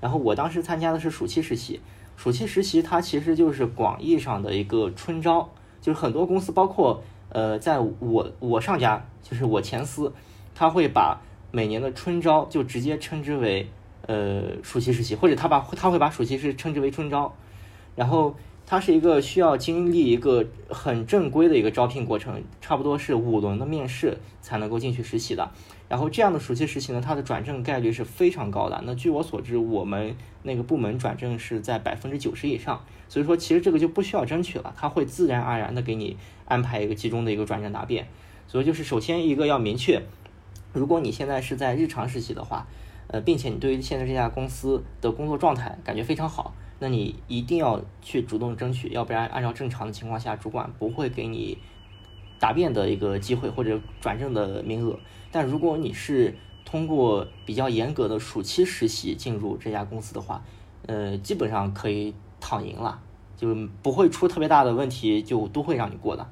[0.00, 1.78] 然后我当时参加的是暑期实习，
[2.16, 5.50] 暑期实习它其实就是广义上的一个春招，
[5.82, 10.10] 就是很多公司，包括呃，在我我上家就是我前司，
[10.54, 11.20] 他会把
[11.52, 13.68] 每年的春招就直接称之为
[14.06, 17.34] 呃暑期实习，或者他把他会把暑期是称之为春招，
[17.94, 18.34] 然后。
[18.68, 25.48] 它是一个需要经历一个很正规的一个招聘过程，差不多是五轮的面试才能够进去实习的。
[25.88, 28.82] 然后这样的暑期实习呢，它的转正概率是非常高的。
[28.84, 32.84] 那据我所知，我们那个部门转正是在百分之九十以上。
[33.08, 38.08] 所以说，其实这个就不需要争取了，它会自然而然的给你安排一个集中的一个转正答辩。
[38.48, 40.02] 所以就是首先一个要明确，
[40.72, 42.66] 如果你现在是在日常实习的话，
[43.06, 46.52] 呃，并且你对于现在这家公司的工作状态感觉非常好。
[46.78, 51.58] 那你一定要去主动争取，要不然按照正常的情况下，主管不会给你
[52.38, 54.98] 答辩的一个机会或者转正的名额。
[55.32, 60.44] 但如果你是通过比较严格的暑期实习进入这家公司的话，
[60.86, 63.00] 呃，基本上可以躺赢了，
[63.36, 66.28] 就不会出特别大的问题，就都会让你过的。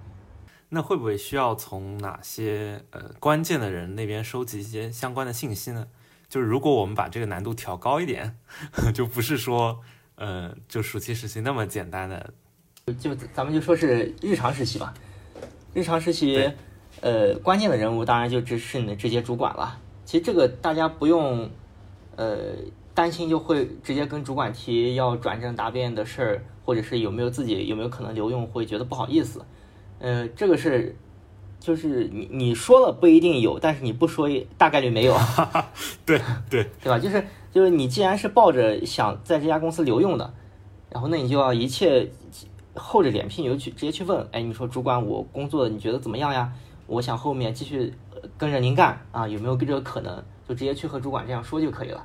[0.70, 5.86] 那会不会需要从哪些呃关键的人那边收集一些相关的信息呢？
[6.28, 8.36] 就是如果我们把这个难度调高一点，
[8.92, 9.80] 就不是说，
[10.16, 12.32] 呃，就暑期实习那么简单的，
[12.98, 14.94] 就咱们就说是日常实习吧。
[15.72, 16.52] 日常实习，
[17.00, 19.78] 呃，关键的人物当然就只是你的直接主管了。
[20.04, 21.50] 其实这个大家不用，
[22.14, 22.54] 呃，
[22.94, 29.44] 担心就会直接跟主管提要转正答辩的事儿，或者是有没有自己有没有可能留用，会觉得不好意思。
[29.98, 30.94] 呃，这个是，
[31.58, 35.16] 就是你你说了不一定有，但是你不说大概率没有。
[36.06, 36.98] 对对，对吧？
[36.98, 37.24] 就是
[37.54, 40.34] 就是你既然是抱着想在这家公司留用的，
[40.90, 42.10] 然后那你就要一切
[42.74, 46.52] 厚着脸皮，你就去直接去问，哎，你说主管我工作你觉得怎么样呀？
[46.86, 50.22] 我想后面继续呃跟着您干啊，有没有这个可能？
[50.46, 52.04] 就直接去和主管这样说就可以了。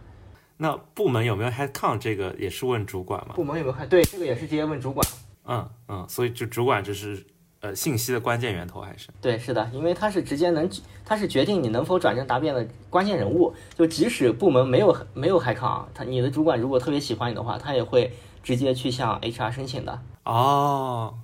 [0.55, 3.33] 那部门有没有 headcount 这个也是问主管吗？
[3.33, 3.89] 部门有没有看？
[3.89, 5.05] 对，这个也是直接问主管。
[5.45, 7.25] 嗯嗯，所以就主管就是
[7.61, 9.09] 呃信息的关键源头还是？
[9.21, 10.69] 对，是的，因为他是直接能，
[11.03, 13.53] 他是决定你能否转正答辩的关键人物。
[13.75, 20.01] 就即使部门没有没有海康，他你的主管如果特别喜欢你的话，他也会直接去向 HR 申请的。
[20.23, 21.17] 哦，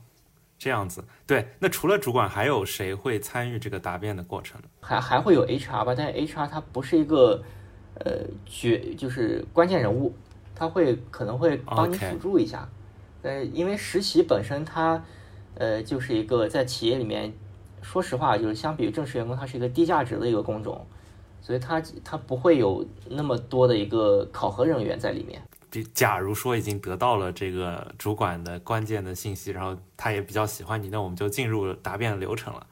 [0.60, 1.04] 这样子。
[1.26, 4.68] 对，那除了主管，还有谁会参与这个答辩的过程呢？
[4.82, 7.42] 还还会有 HR 吧，但是 HR 它不是一个
[8.00, 10.14] 呃决就是关键人物，
[10.54, 12.68] 他会可能会帮你辅助一下。
[13.22, 15.04] 呃，因为实习本身它
[15.56, 17.34] 呃就是一个在企业里面，
[17.82, 20.86] 说实话就是相比于正式员工，它是一个低价值的一个工种，
[21.42, 25.42] 所以它它不会有那么多的一个考核人员在里面。
[25.70, 32.66] 比假如说已经得到了这个主管的关键的信息，然后他也比较喜欢你，那我们就进入答辩流程了。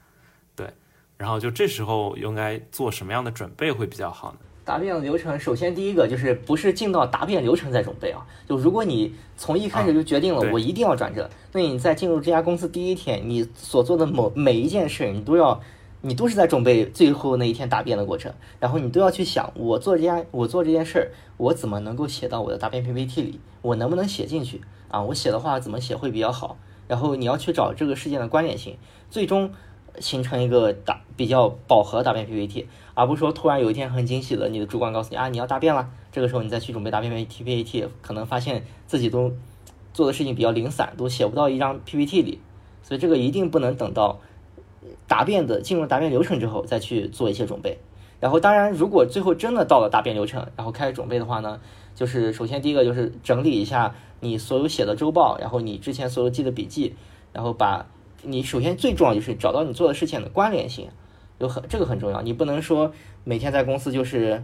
[0.56, 0.70] 对，
[1.18, 4.40] 然后就这时候应该做什么样的准备会比较好呢？
[4.66, 15.60] 答辩的流程，首先第一个就是不是进到答辩流程再准备啊，就如果你从一开始就决定了我一定要转正，那你在进入这家公司第一天，你所做的某每一件事，你都要，
[16.02, 25.02] 你都是在准备最后那一天答辩的过程，然后你都要去想，我做这家我做这件事儿，我怎么能够写到我的答辩 PPT 里，我能不能写进去啊？
[25.02, 26.58] 我写的话怎么写会比较好？
[26.88, 28.78] 然后你要去找这个事件的关联性，
[29.10, 29.52] 最终
[30.00, 39.32] 形成一个答比较饱和答辩 PPT，而不是说突然有一天很惊喜的，你的主管告诉你啊你要答辩了，这个时候你再去准备答辩 PPT，可能发现自己都
[39.94, 42.40] 做的事情比较零散，都写不到一张 PPT 里，
[42.82, 44.20] 所以这个一定不能等到
[45.08, 47.78] 答辩的进入答辩流程之后再去做一些准备。
[48.20, 51.60] 然后当然，如果最后真的到了答辩流程，然后开始准备的话呢，
[51.94, 56.96] 就是首先第一个就是整理一下你所有写的周报，然后你之前所有记的笔记，
[57.34, 57.86] 然后把
[58.24, 60.90] 你首先最重要就是找到你做的事情的关联性，
[61.40, 62.92] 有很这个很重要，你不能说
[63.24, 64.44] 每天在公司就是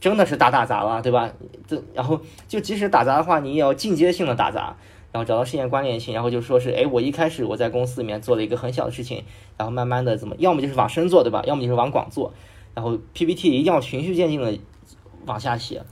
[0.00, 1.30] 真的是打打杂了，对吧？
[1.66, 4.76] 这然后就即使打杂的话，你也要进阶性的打杂，
[5.12, 9.24] 然后找到事件关联性，然后就说是，哎，我一开始我在公司里面做了一个很小的事情，
[9.56, 11.42] 然后慢慢的怎么，要么就是往深做，对吧？
[11.46, 12.32] 要么就是往广做，
[12.74, 14.58] 然后 PPT 一定要循序渐进的
[15.26, 15.82] 往下写，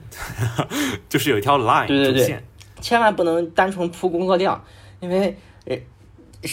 [1.08, 2.42] 就是有一条 line 对对对。
[2.80, 4.64] 千万不能单纯铺工作量，
[5.00, 5.36] 因为
[5.66, 5.76] 呃，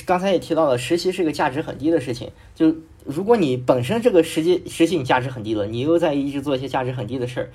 [0.05, 2.31] 刚才也提到了，实习是个价值很低的事情。
[2.55, 7.49] 就如果你本身这个实际实习你价值很低了，你又在一直做一些价值很低的事儿，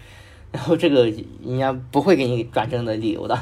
[0.53, 1.07] 然后这个
[1.45, 3.37] 人家不会给你转正的理由的。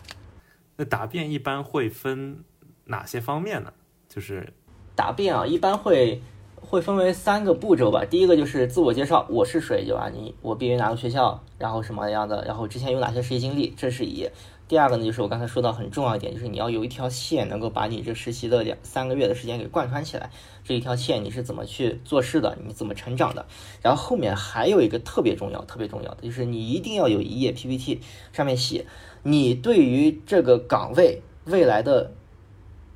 [0.76, 2.38] 那答辩一般会分
[2.86, 3.72] 哪些方面呢？
[4.08, 4.52] 就是
[4.94, 6.22] 答辩啊，一般会
[6.56, 8.04] 会分为三个步骤吧。
[8.04, 10.08] 第一个就是自我介绍，我是谁，对吧？
[10.08, 14.26] 你我毕业于哪个学校，然后什么样的，然后之前有哪些实习经历，这是一。
[14.66, 20.30] 第二个呢，就是我刚才说到很重要一点，就是你要有一条线能够把你这实习的两三个月的时间给贯穿起来。
[20.64, 23.44] 这一条线你是怎么去做事的，你怎么成长的。
[23.82, 28.00] 然后后面还有一个特别重要、特别重要的，就是你一定要有一页 PPT，
[28.32, 28.86] 上面写
[29.22, 32.12] 你对于这个岗位未来的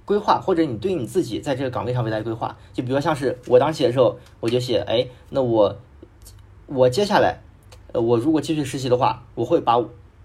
[0.06, 5.76] 规划，或者你对你自己在这个岗位上未来规划，就比如像是我当时写的时候，我就写，哎，那我
[6.64, 7.42] 我接下来，
[7.92, 9.76] 呃，我如果继续实习的话，我会把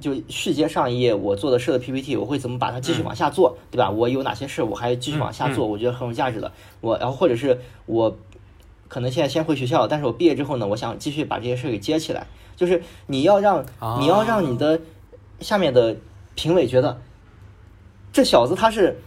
[0.03, 3.89] 就续接上一页我做的事的 PPT，我会怎么把它继续往下做，对吧？
[3.89, 6.51] 我有哪些事我还继续往下做，我觉得很有价值的。
[6.81, 8.13] 我然后或者是我
[8.89, 12.27] 可能现在先回学校，但是我毕业之后呢，我想继续把这些事给接起来，
[12.57, 13.65] 就是你要让
[14.01, 14.81] 你要让你的
[15.39, 15.95] 下面的
[16.35, 16.99] 评委觉得
[18.11, 18.99] 这小子他是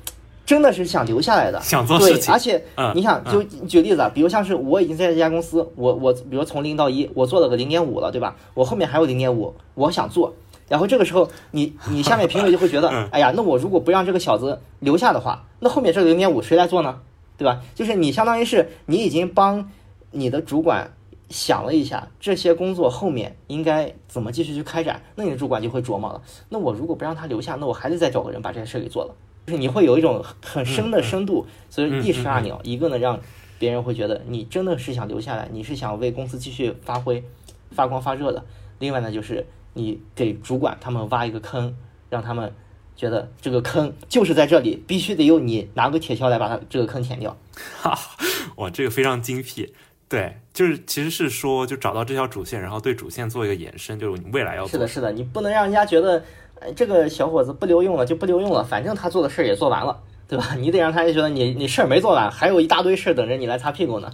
[0.47, 8.37] 真的是想留下来的，对想做事，情而且嗯你想，就举例子啊，比如像是我已经在这家公司，我我比如从零到一，我做了个零点五了，对吧？
[8.55, 10.33] 我后面还有零点五，我想做，
[10.69, 17.01] 然后这个时候你你下面评委就会觉得，哎呀，那我如果不让这个小子留下的话，那后面这个零点五谁来做呢？
[17.39, 17.61] 对吧？
[17.75, 19.71] 就是你相当于是你已经帮
[20.11, 20.93] 你的主管
[21.29, 26.23] 想了一下这些工作后面应该怎么继续去开展，那你的主管就会琢磨了。
[26.49, 29.15] 那我如果不让他留下，那我还得再找个人把这件事给做了。
[29.47, 33.21] 就是你会有一种很深的深度，所以一石二鸟，一个呢让
[33.59, 37.23] 别人会觉得你真的是想留下来，你是想为公司继续发挥、
[37.71, 38.41] 发光发热的；
[38.79, 39.47] 另外呢，就是
[39.77, 41.77] 你给主管他们挖一个坑，
[42.09, 42.53] 让他们
[42.97, 47.37] 觉得这个坑就是在这里，必须得用你拿个铁锹来把它这个坑填掉。
[47.81, 47.97] 哈，
[48.57, 49.75] 哇，这个非常精辟。
[50.09, 54.71] 对，就是其实是说，就找到这条主线，然后对主线做一个延伸，就是你未来要做。
[54.71, 56.25] 是的，是的，你不能让人家觉得，
[56.61, 60.55] 呃，这个小伙子不留用了就不留用了，反正他做的事儿也做完了，对吧？
[60.59, 64.11] 你得让他觉得你你事儿没做完，还有一大堆事儿等着你来擦屁股呢。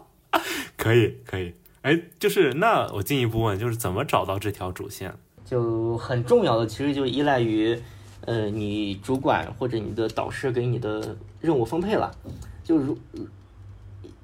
[0.76, 1.54] 可以，可以。
[1.86, 5.14] 哎，就是那我进一步问，就是怎么找到这条主线？
[5.44, 7.80] 就很重要的，其实就依赖于，
[8.22, 12.10] 呃，你主管或者你的导师给你的任务分配了。
[12.64, 12.98] 就如，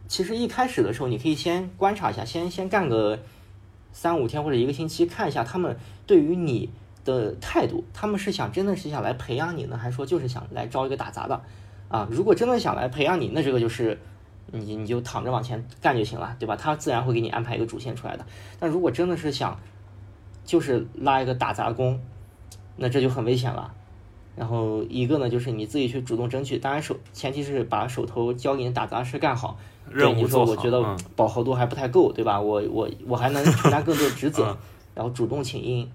[0.09, 3.17] 其实一开始的时候，你可以先观察一下，先先干个
[3.93, 6.69] 三五天或者一个星期，看一下他们对于你
[7.05, 11.41] 的态度，他们是想真的是想来培养你呢，还是说就是想来招一个打杂的？
[11.87, 13.97] 啊，如果真的想来培养你，那这个就是。
[14.53, 16.55] 你你就躺着往前干就行了，对吧？
[16.55, 18.27] 他自然会给你安排一个主线出来的。
[18.61, 19.59] 但如果真的是想，
[20.45, 21.99] 就是拉一个打杂工，
[22.77, 23.73] 那这就很危险了。
[24.37, 29.59] 然后一个呢，就是你自己去主动争取，当然手前提是把手头交给你打杂事干好。
[29.91, 30.53] 任务做好。
[30.53, 32.41] 我觉得饱和度还不太够，对吧？
[32.41, 34.57] 我我我还能承担更多的职责，
[34.95, 35.89] 然后主动请缨。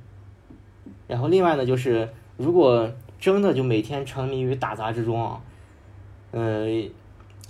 [1.08, 5.42] 然后另外呢，就是如果真的就每天沉迷于打杂之中啊，
[6.32, 6.66] 呃。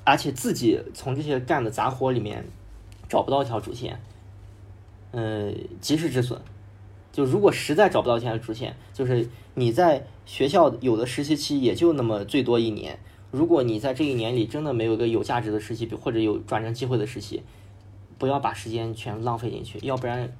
[0.07, 2.45] 而且自己从这些干的杂活里面
[3.09, 3.99] 找不到一条主线，
[5.11, 5.51] 呃，
[5.81, 6.39] 及时止损。
[7.11, 12.97] 就如果实在找不到一条主线，就是你在学校有的实习期也就那么最多一年。
[13.31, 17.43] 如果你在这一年里真的没有一个有价值的实习，或者有转正机会的实习，
[18.17, 20.31] 不要把时间全浪费进去，要不然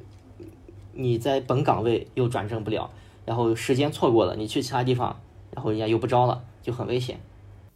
[0.94, 2.90] 你在本岗位又转正不了，
[3.26, 5.20] 然后时间错过了，你去其他地方，
[5.52, 7.20] 然后人家又不招了，就很危险。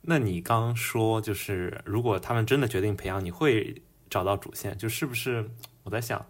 [0.02, 3.76] 那你刚说就是，如果他们真的决定培养，你会
[4.10, 5.48] 找到主线，就是不是？
[5.84, 6.26] 我在想，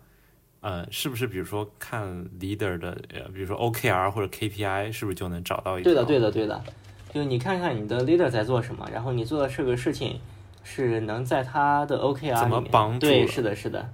[0.60, 2.08] 呃，是不是比如说看
[2.40, 5.84] leader 的，呃，比如说 OKR 或者 KPI，是不是就能找到一？
[5.84, 6.62] 对的，对的，对的。
[7.14, 10.20] 就你看看你的 leader 在做什么，然后你做的这个事情
[10.64, 13.08] 是能在他的 OKR 怎么帮助？
[13.08, 13.90] 对，是的，是的。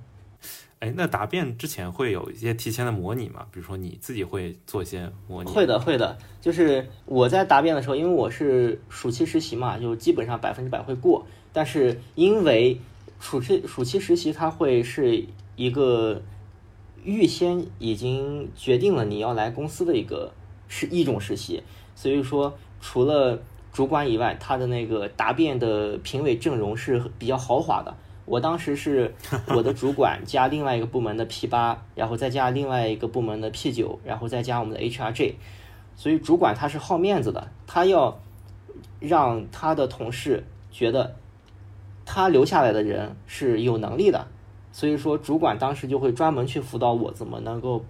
[0.80, 3.48] 哎，那答辩之前会有一些提前的模拟吗？
[3.52, 5.50] 比如说你自己会做一些模拟？
[5.50, 6.16] 会的，会的。
[6.40, 11.26] 就是我在答辩的时候，因为我是暑期实习嘛，就基本上百分之百会过。
[11.52, 12.80] 但是因为
[13.20, 15.26] 暑期暑期实习，它会是
[15.56, 16.22] 一个
[17.04, 20.32] 预先已经决定了你要来公司的一个
[20.68, 21.64] 是一种实习，
[21.96, 23.42] 所以说除了
[23.74, 27.96] 主管以外，他的那个答辩的评委阵容是比较豪华的。
[28.28, 29.16] 我当时是
[29.56, 35.36] 我的主管加另外一个部门的 P 八，然后再加另外一个部门的 P 九，然后再加我们的 HRG，
[35.96, 38.20] 所以主管他是好面子的，他要
[39.00, 41.16] 让他的同事觉得
[42.06, 44.28] 他留下来的人是有能力的，
[44.74, 47.84] 所以说主管当时就会专门去辅导我怎么能够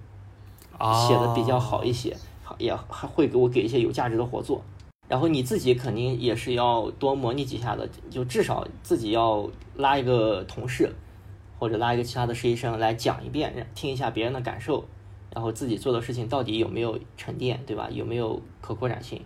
[1.08, 2.16] 写的比较好一些，
[2.60, 4.62] 也还会给我给一些有价值的活做。
[5.08, 10.94] 然后你自己肯定也是要多模拟几下的，就至少自己要拉一个同事，
[11.58, 14.86] 或者拉一个其他的实习生来讲一遍，听一下别人的感受，
[15.34, 17.88] 然后自己做的事情到底有没有沉淀，对吧？
[17.92, 19.24] 有没有可扩展性？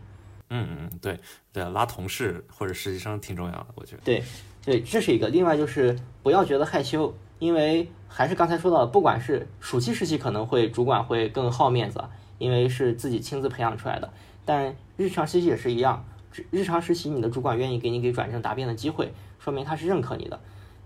[0.49, 1.17] 嗯嗯，对
[1.53, 4.01] 对，拉同事或者实习生挺重要的，我觉得。
[4.03, 4.21] 对
[4.63, 5.29] 对，这是一个。
[5.29, 12.03] 另外就是不要觉得害羞，因为还是刚才说到，不管是暑期实习，可能会主管会更好面子，
[12.37, 14.11] 因为是自己亲自培养出来的。
[14.45, 16.03] 但日常实习也是一样，
[16.49, 20.39] 日常实习你的主管愿意给你给转正答辩的机会，说明他是认可你的。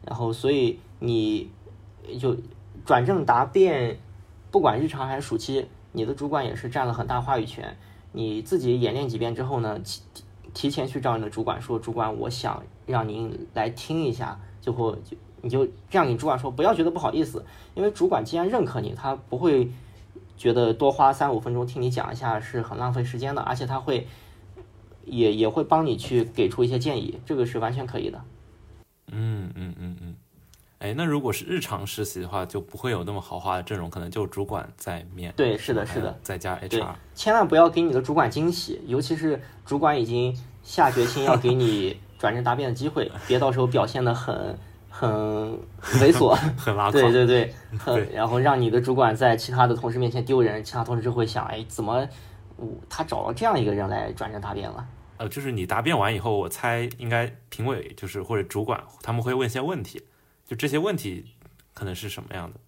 [0.06, 1.50] 然后，所以你
[2.20, 2.36] 就
[2.86, 3.98] 转正答辩，
[4.52, 7.76] 不管日常还是暑期，你的主管也是占了很大话语权。
[8.12, 10.02] 你自己演练几遍之后呢，提
[10.54, 17.44] 提前去找你的主管说，主管，我想让您来听一下，就会就你就这样，你主管说，不要觉得不好意思，
[17.74, 19.70] 因为主管既然认可你，他不会。
[20.38, 24.08] 觉得多花三五分钟听你讲一下是很浪费时间的，而且他会
[25.06, 28.22] 也也会帮你去给出一些建议，这个是完全可以的。
[29.12, 30.16] 嗯嗯嗯嗯，
[30.80, 36.96] 哎，那如果是日常实习的话，就不会有那么豪华的阵容，可能就主管在面对，是的，是的，再加 HR。
[37.14, 44.58] 千万不要给你的主管惊喜，尤其是主管已经下决心要给你转正答辩的机会，别到时候表现的很。
[44.98, 45.10] 很
[46.00, 52.08] 猥琐， 很拉对对对， 很然后让你的主管在其他的同事面前丢人，其他同事就会想，哎，怎么
[52.56, 54.88] 我他找了这样一个人来转正答辩了？
[55.18, 60.02] 呃，就是你答辩完以后，我猜应该评委就是或者主管他们会问一些问题，
[60.48, 61.26] 就这些问题
[61.74, 62.60] 可能是什么样的？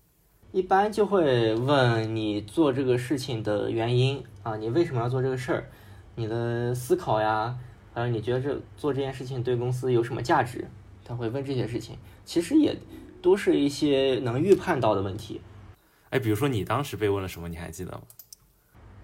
[0.52, 5.70] 一般就会问你做这个事情的原因啊，你为什么要做这个事儿？
[6.16, 7.56] 你的思考呀，
[7.94, 10.68] 还有你觉得这做这件事情对公司有什么价值？
[11.06, 11.98] 他会问这些事情。
[12.28, 12.76] 其实也
[13.22, 15.40] 都是一些能预判到的问题。
[16.10, 18.02] 哎，比如说你当时被问了什么，你还记得吗？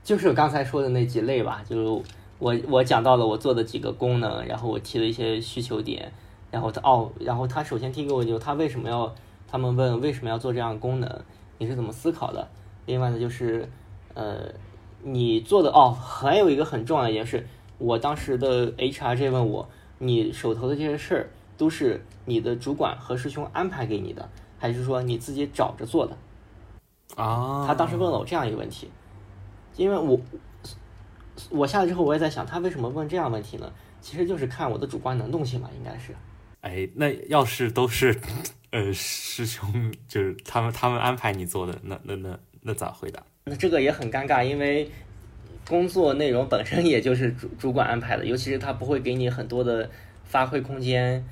[0.03, 2.05] 就是刚才说的那几类吧，就是
[2.37, 6.11] 我我讲到了我做的几个功能，然后我提了一些需求点，
[6.51, 9.15] 然后他哦，然后他首先提给我就他为什么要，
[9.47, 11.21] 他们问为什么要做这样的功能，
[11.59, 12.49] 你是怎么思考的？
[12.85, 13.69] 另外呢就是
[14.13, 14.51] 呃
[15.01, 17.47] 你做的哦，还有一个很重要的一件事，
[17.77, 19.69] 我当时的 HR 这问我，
[19.99, 26.17] 你手头的这些事儿都是你的主管和师兄安排给你的，还是说你自己找着做的？
[27.15, 28.89] 啊，他当时问了我这样一个问题，
[29.75, 30.19] 因为我
[31.49, 33.71] 我下来之后我也在想，他为什么问这样问题呢？
[34.01, 36.13] 其实就是看我的主观能动性嘛，应该是。
[36.61, 38.19] 哎，那要是都是
[38.71, 43.21] 呃师兄，就是他们他们安排你做的，那那那那咋回答？
[43.45, 44.89] 那这个也很尴尬，因为
[45.67, 49.89] 工作内容本身也就是主主管安排的，尤其是他不会给你很多的
[50.23, 51.23] 发挥空间。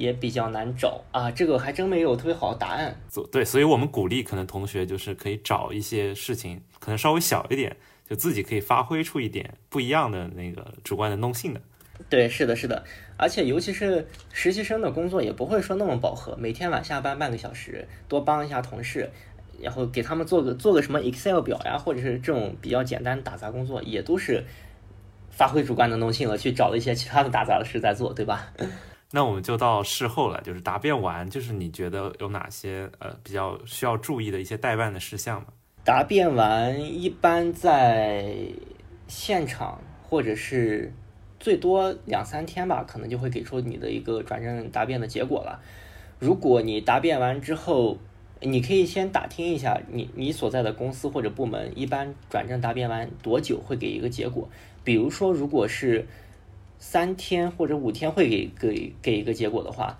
[0.00, 2.98] 也比较难找啊，这个还真没有特别好的答案。
[3.10, 7.76] 做对，所以我们鼓励可能同学就是可以找一些事情，可能稍微小一点，
[8.08, 11.60] 就自己可以发挥出一点不一样的那个主观能动性的。
[12.08, 12.82] 对，是的，是的，
[13.18, 19.10] 而且尤其是实习生的工作也不会说那么饱和，每天晚下班半个小时，多帮一下同事，
[19.60, 24.42] 然后给他们做个做个什么 Excel 表呀，或者是这种比较简单打杂工作，也都是
[25.30, 28.50] 发挥主观能动性了，去找了一些其他的打杂的事在做，对吧？
[29.12, 35.48] 那我们就到事后了，就是答辩完，就是你觉得有哪些呃比较需要注意的一些代办的事项吗？
[35.84, 38.34] 答辩完一般在
[39.08, 40.92] 现场或者是
[41.40, 45.60] 最多两三天吧，可能就会给出你的一个转正答辩的结果了。
[46.18, 47.98] 如果你答辩完之后，
[48.40, 54.48] 你可以先打听一下你你所在的公司或者部门一般转正答辩完多久会给一个结果。
[54.84, 56.06] 比如说，如果是
[56.80, 59.96] 三天或者五天会给给给一个结果的话，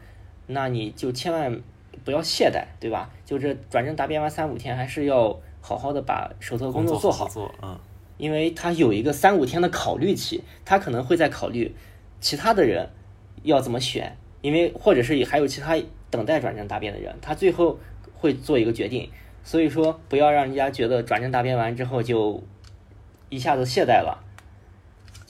[0.48, 1.60] 那你就千万
[2.04, 3.10] 不要懈怠，对吧？
[3.24, 7.28] 就这转正答辩完三五天，还是要好好的把手头工作做好。
[7.28, 7.78] 做，嗯。
[8.16, 11.74] 因为他有一个三五天的考虑期，他可能会在考虑
[12.20, 12.90] 其他的人
[13.44, 15.74] 要怎么选，因为或者是还有其他
[16.10, 17.78] 等待转正答辩的人，他最后
[18.14, 19.08] 会做一个决定。
[19.42, 22.42] 所以说，不要让人家觉得转正答辩完之后就
[23.30, 24.22] 一下子懈怠了。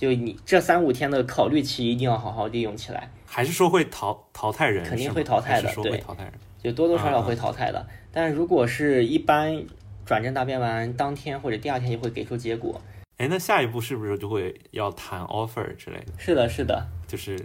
[0.01, 4.83] 就你这三五天的考虑期一定要好好利用起来，还是说会淘淘汰人？
[4.83, 7.87] 肯定会淘汰的，对，淘汰人，就多多少少会淘汰的。
[8.11, 9.63] 但如果是一般
[10.07, 12.81] 转正答辩完当天或者第二天就会给出结果。
[13.19, 16.07] 哎，那下一步是不是就会要谈 offer 之类的？
[16.17, 17.39] 是的，是的，就是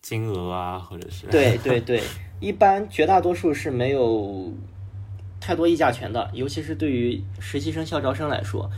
[0.00, 2.02] 金额啊，或者是对对对，
[2.40, 4.50] 一般绝大多数是没有
[5.38, 8.70] 太多议价权的，尤其是对于实习生、校招生来说，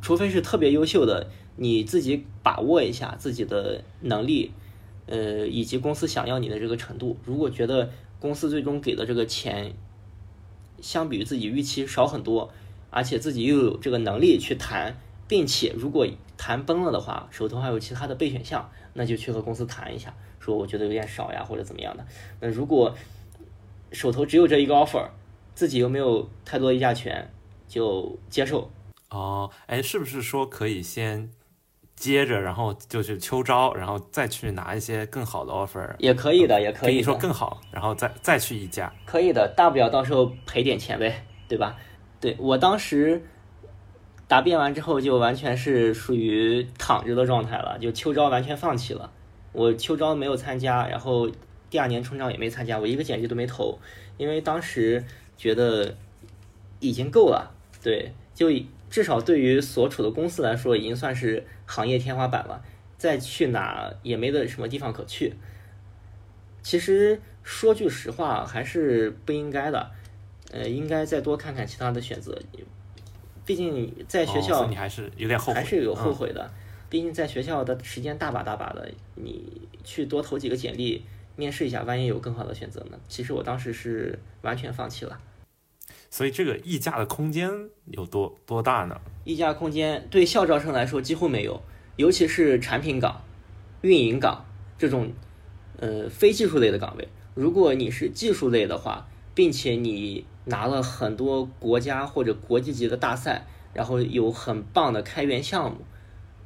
[0.00, 1.28] 除非是特别优秀的。
[1.60, 4.52] 你自己把握一下自己的能力，
[5.06, 7.18] 呃，以及公司想要你的这个程度。
[7.24, 7.90] 如果觉得
[8.20, 9.74] 公司最终给的这个钱，
[10.80, 12.50] 相比于自己预期少很多，
[12.90, 14.96] 而且自己又有这个能力去谈，
[15.26, 16.06] 并且如果
[16.36, 22.06] 谈崩了的话，手头还有其他的备选项，那就去和公司谈一下，说我觉得有点少呀，或者怎么样的。
[22.40, 22.96] 那如果
[23.90, 25.08] 手头只有这一个 offer，
[25.56, 27.28] 自己又没有太多议价权，
[27.66, 28.70] 就接受。
[29.10, 31.30] 哦，哎，是不是说可以先？
[31.98, 36.96] 接着，然后就去秋招，然后再去拿一些更好的 offer，也可以的，也可以。
[36.96, 41.76] 你说更好，然后再再去一家，可以的，大不了到时候赔点钱呗，对吧？
[42.20, 43.20] 对我当时
[44.26, 49.10] 答辩完之后，就完全是属于躺着的状态了，就秋招完全放弃了。
[49.52, 51.28] 我秋招没有参加，然后
[51.68, 53.78] 第二年春招也没参加，我一个简历都没投，
[54.16, 55.04] 因为当时
[55.36, 55.96] 觉得
[56.78, 57.50] 已经够了，
[57.82, 58.48] 对，就
[58.88, 61.44] 至少对于所处的公司来说，已经算是。
[61.68, 62.64] 行业天花板了，
[62.96, 65.34] 再去哪也没得什么地方可去。
[66.62, 69.90] 其实说句实话，还是不应该的。
[70.50, 72.36] 呃，应该再多看看其他的选择。
[73.44, 76.50] 毕竟在学校，你还是有点后悔，还是有后悔的。
[76.88, 81.04] 毕竟在学校的时间大把大把的，你去多投几个简历，
[81.36, 82.98] 面试一下，万一有更好的选择呢？
[83.08, 85.20] 其实我当时是完全放弃了。
[86.10, 87.50] 所以这个溢价的空间
[87.86, 88.98] 有多多大呢？
[89.24, 91.62] 溢价空间对校招生来说几乎没有，
[91.96, 93.22] 尤其是产品岗、
[93.82, 94.44] 运营岗
[94.78, 95.12] 这种
[95.78, 97.08] 呃非技术类的岗位。
[97.34, 105.78] 如果你是技术类的话，并且你拿了很多国家或者国际级的大赛，然后有很棒的开源项目，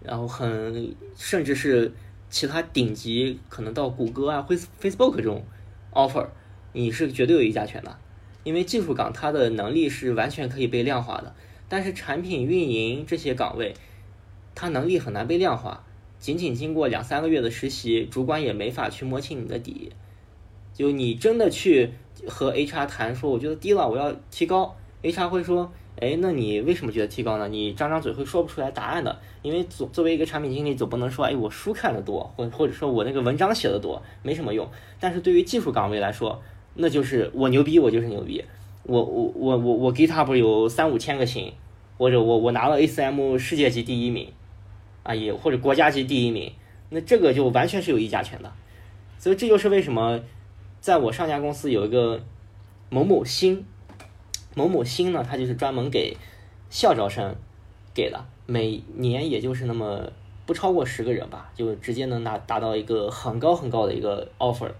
[0.03, 1.93] 然后很甚至是
[2.29, 5.45] 其他顶级，可能到谷歌啊、Face Facebook 这种
[5.93, 6.27] offer，
[6.73, 7.97] 你是绝对有议价权的。
[8.45, 11.35] 因为技术岗它的能力是完全可以被量化的，
[11.69, 13.75] 但是产品运营这些岗位，
[14.55, 15.85] 它能力很难被量化。
[16.19, 19.93] 仅仅经过两三个月的实习，主管也没法去摸清你的底。
[20.73, 21.91] 就你真的去
[22.27, 27.49] 和 HR 谈说，我觉得低了，我要提高，HR 会说，哎，那你为什么觉得提高呢？
[27.49, 34.69] 你张张嘴会说不出来答案的，因为作作为一个产品经理，总不能说，哎，我书看的多，或或者说我那个文章写的多，没什么用。
[35.01, 36.41] 但是对于技术岗位来说，
[36.75, 38.45] 那就是我牛逼，我就是牛逼。
[38.85, 41.53] 我我我我我 GitHub 有三五千个星，
[41.99, 44.33] 或者我我拿了 ACM 世界级第一名，
[45.03, 46.53] 啊也或者国家级第一名，
[46.91, 48.53] 那这个就完全是有议价权的。
[49.19, 50.21] 所以这就是为什么，
[50.81, 52.21] 在我上家公司有一个
[52.91, 53.65] 某某星。
[54.55, 56.15] 某某星呢，它就是专门给
[56.69, 57.35] 校招生
[57.95, 60.13] 给的，每年也就是那么
[60.45, 64.71] 不超过十个人吧，就直接能拿达到一个很高很高的一个 offer。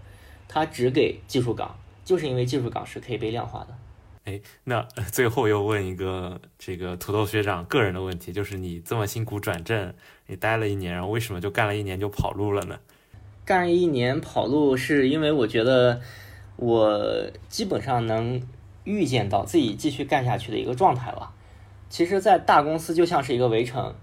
[0.47, 3.69] 他只给技术岗，就是因为技术岗是可以被量化的。
[4.25, 9.95] 哎，那 最后又问一个这个土豆学长个人的问题，就是你这么辛苦转正，
[10.27, 12.79] 你待了一年，然后为什么就干了一年就跑路了呢？
[13.45, 16.01] 干了一年跑路是因为我觉得
[16.57, 18.43] 我基本上能。
[18.85, 21.33] 预见到自己继续干下去的一个状态了。
[21.89, 23.95] 其实，在大公司就像是一个围城，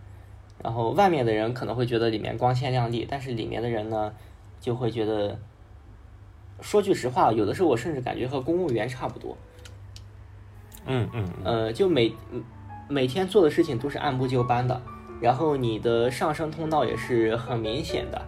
[0.64, 4.14] 然后外面的人可能会觉得里面光鲜亮丽，但是里面的人呢，
[4.62, 5.38] 就会觉得，
[6.62, 9.38] 说句实话，有的时候我甚至感觉和公务员差不多。
[10.86, 11.26] 嗯嗯。
[11.44, 12.14] 呃，就每
[12.88, 14.82] 每天做的事情都是按部就班的，
[15.22, 18.22] 然后你的上升通道也是很明显的，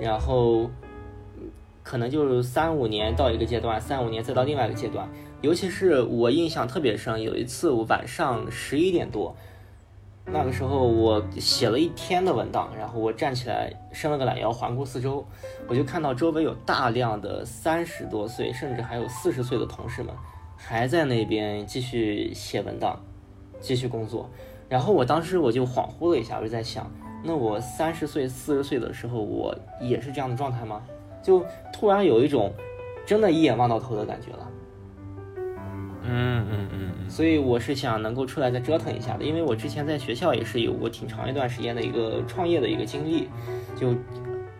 [0.00, 0.70] 然后
[1.82, 5.08] 可能就是三五年到一个阶段，三五年再到另外一个阶段。
[5.42, 9.34] 尤其是我印象特别深，有一次我晚上十一点多，
[10.32, 15.26] 那个时候我写了一天的文档，然后我站起来伸了个懒腰，环顾四周，
[15.66, 20.14] 我就看到周围有大量的三十多岁，甚至还有四十岁的同事们，
[20.56, 23.00] 还在那边继续写文档，
[23.58, 24.30] 继续工作。
[24.68, 26.88] 然后我当时我就恍惚了一下，我就在想，
[27.24, 30.80] 那我三十岁、四十岁的时候，我也是这样的状态吗？
[31.20, 32.52] 就突然有一种
[33.04, 34.49] 真的一眼望到头的感觉了。
[36.02, 43.28] 嗯嗯嗯嗯，所以我是想能够出来再折腾一下的，因为我之前在学校也是有过挺长一段时间的一个创业的一个经历，
[43.76, 43.94] 就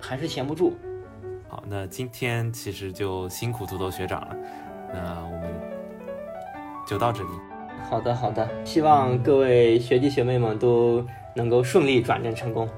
[0.01, 0.77] 还是闲不住。
[1.49, 4.37] 好，那今天其实就辛苦土豆学长了，
[4.93, 5.51] 那我们
[6.87, 7.29] 就到这里。
[7.89, 11.05] 好的好的，希望各位学弟学妹们都
[11.35, 12.69] 能够顺利转正成功。